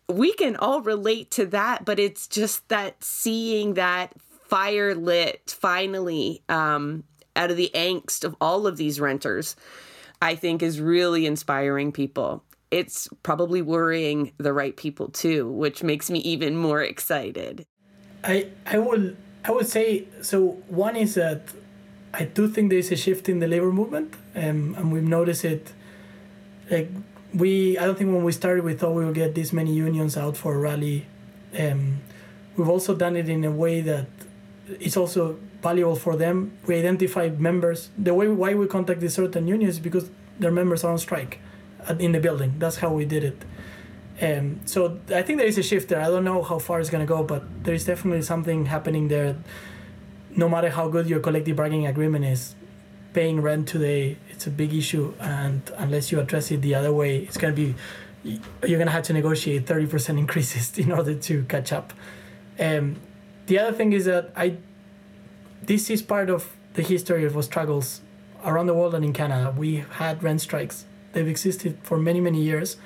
[0.08, 4.14] we can all relate to that, but it's just that seeing that
[4.48, 7.04] fire lit finally um,
[7.36, 9.54] out of the angst of all of these renters,
[10.22, 12.42] I think is really inspiring people.
[12.70, 17.66] It's probably worrying the right people too, which makes me even more excited.
[18.24, 20.58] I I would I would say so.
[20.68, 21.42] One is that
[22.12, 25.44] I do think there is a shift in the labor movement, um, and we've noticed
[25.44, 25.72] it.
[26.70, 26.90] Like
[27.34, 30.16] we I don't think when we started we thought we would get this many unions
[30.16, 31.06] out for a rally.
[31.58, 32.00] Um,
[32.56, 34.06] we've also done it in a way that
[34.80, 36.52] it's also valuable for them.
[36.66, 37.90] We identify members.
[37.98, 41.40] The way why we contact these certain unions is because their members are on strike
[41.98, 42.54] in the building.
[42.58, 43.44] That's how we did it.
[44.20, 46.00] Um, so I think there is a shift there.
[46.00, 49.36] I don't know how far it's to go, but there is definitely something happening there.
[50.36, 52.54] No matter how good your collective bargaining agreement is,
[53.12, 57.18] paying rent today it's a big issue and unless you address it the other way
[57.18, 57.74] it's going to be
[58.22, 61.92] you're going to have to negotiate 30% increases in order to catch up.
[62.58, 62.96] Um,
[63.46, 64.56] the other thing is that i
[65.62, 68.00] this is part of the history of our struggles
[68.44, 69.52] around the world and in canada.
[69.56, 70.84] We had rent strikes.
[71.12, 72.76] They've existed for many many years.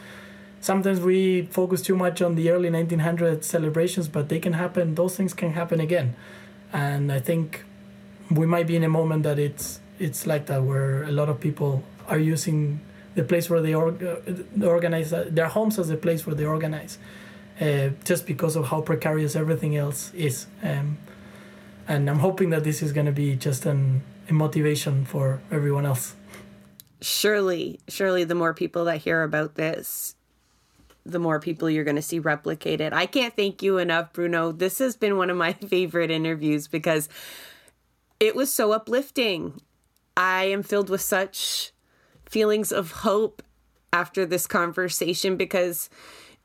[0.61, 4.95] Sometimes we focus too much on the early 1900 celebrations but they can happen.
[4.95, 6.15] Those things can happen again.
[6.73, 7.65] And i think
[8.31, 11.41] we might be in a moment that it's it's like that where a lot of
[11.41, 12.81] people are using
[13.15, 16.45] the place where they org- uh, organize uh, their homes as a place where they
[16.47, 16.99] organize
[17.61, 20.47] uh, just because of how precarious everything else is.
[20.63, 20.99] Um,
[21.89, 25.87] and i'm hoping that this is going to be just an, a motivation for everyone
[25.87, 26.15] else.
[27.01, 30.15] Surely surely the more people that hear about this
[31.05, 34.53] the more people you're going to see replicated i can't thank you enough bruno.
[34.53, 37.09] This has been one of my favorite interviews because
[38.21, 39.61] it was so uplifting
[40.17, 41.73] I am filled with such
[42.27, 43.43] feelings of hope
[43.93, 45.91] after this conversation because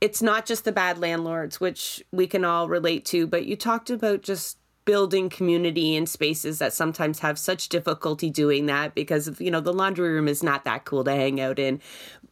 [0.02, 3.90] it's not just the bad landlords, which we can all relate to, but you talked
[3.90, 9.42] about just building community in spaces that sometimes have such difficulty doing that because of,
[9.42, 11.82] you know, the laundry room is not that cool to hang out in.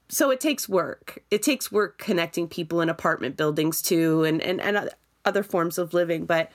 [0.07, 1.23] So it takes work.
[1.31, 4.89] It takes work connecting people in apartment buildings too and, and, and
[5.25, 6.25] other forms of living.
[6.25, 6.49] But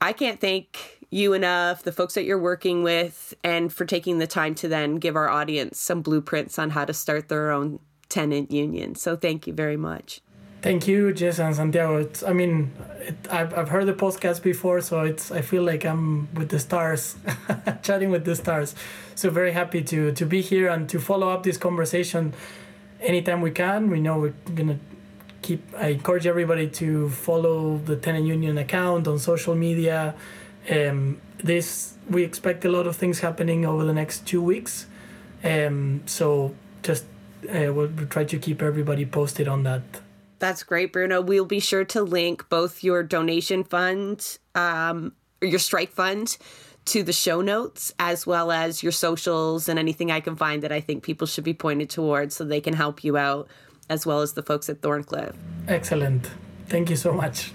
[0.00, 4.26] I can't thank you enough, the folks that you're working with, and for taking the
[4.26, 8.50] time to then give our audience some blueprints on how to start their own tenant
[8.50, 8.94] union.
[8.94, 10.22] So thank you very much.
[10.62, 11.96] Thank you, Jess and Santiago.
[11.96, 15.84] It's, I mean, it, I've, I've heard the podcast before, so it's I feel like
[15.84, 17.16] I'm with the stars,
[17.82, 18.74] chatting with the stars.
[19.14, 22.32] So very happy to to be here and to follow up this conversation
[23.00, 23.90] anytime we can.
[23.90, 24.78] We know we're gonna
[25.42, 25.62] keep.
[25.76, 30.14] I encourage everybody to follow the tenant union account on social media.
[30.70, 34.86] Um, this we expect a lot of things happening over the next two weeks.
[35.42, 37.04] Um, so just
[37.48, 39.82] uh, we'll, we'll try to keep everybody posted on that.
[40.38, 41.20] That's great, Bruno.
[41.20, 46.36] We'll be sure to link both your donation fund, um, or your strike fund,
[46.86, 50.72] to the show notes, as well as your socials and anything I can find that
[50.72, 53.48] I think people should be pointed towards so they can help you out,
[53.88, 55.36] as well as the folks at Thorncliffe.
[55.68, 56.28] Excellent.
[56.66, 57.52] Thank you so much.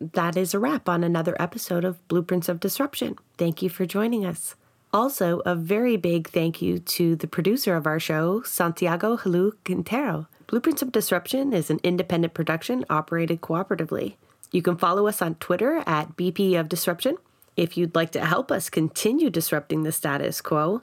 [0.00, 3.16] That is a wrap on another episode of Blueprints of Disruption.
[3.36, 4.54] Thank you for joining us.
[4.94, 10.26] Also, a very big thank you to the producer of our show, Santiago Halu Quintero.
[10.46, 14.14] Blueprints of Disruption is an independent production operated cooperatively.
[14.50, 17.18] You can follow us on Twitter at BP of Disruption.
[17.54, 20.80] If you'd like to help us continue disrupting the status quo,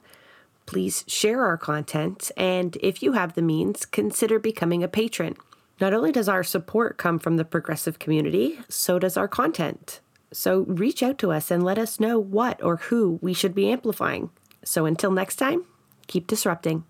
[0.64, 5.36] please share our content, and if you have the means, consider becoming a patron.
[5.80, 10.00] Not only does our support come from the progressive community, so does our content.
[10.32, 13.70] So reach out to us and let us know what or who we should be
[13.70, 14.30] amplifying.
[14.64, 15.64] So until next time,
[16.08, 16.84] keep disrupting.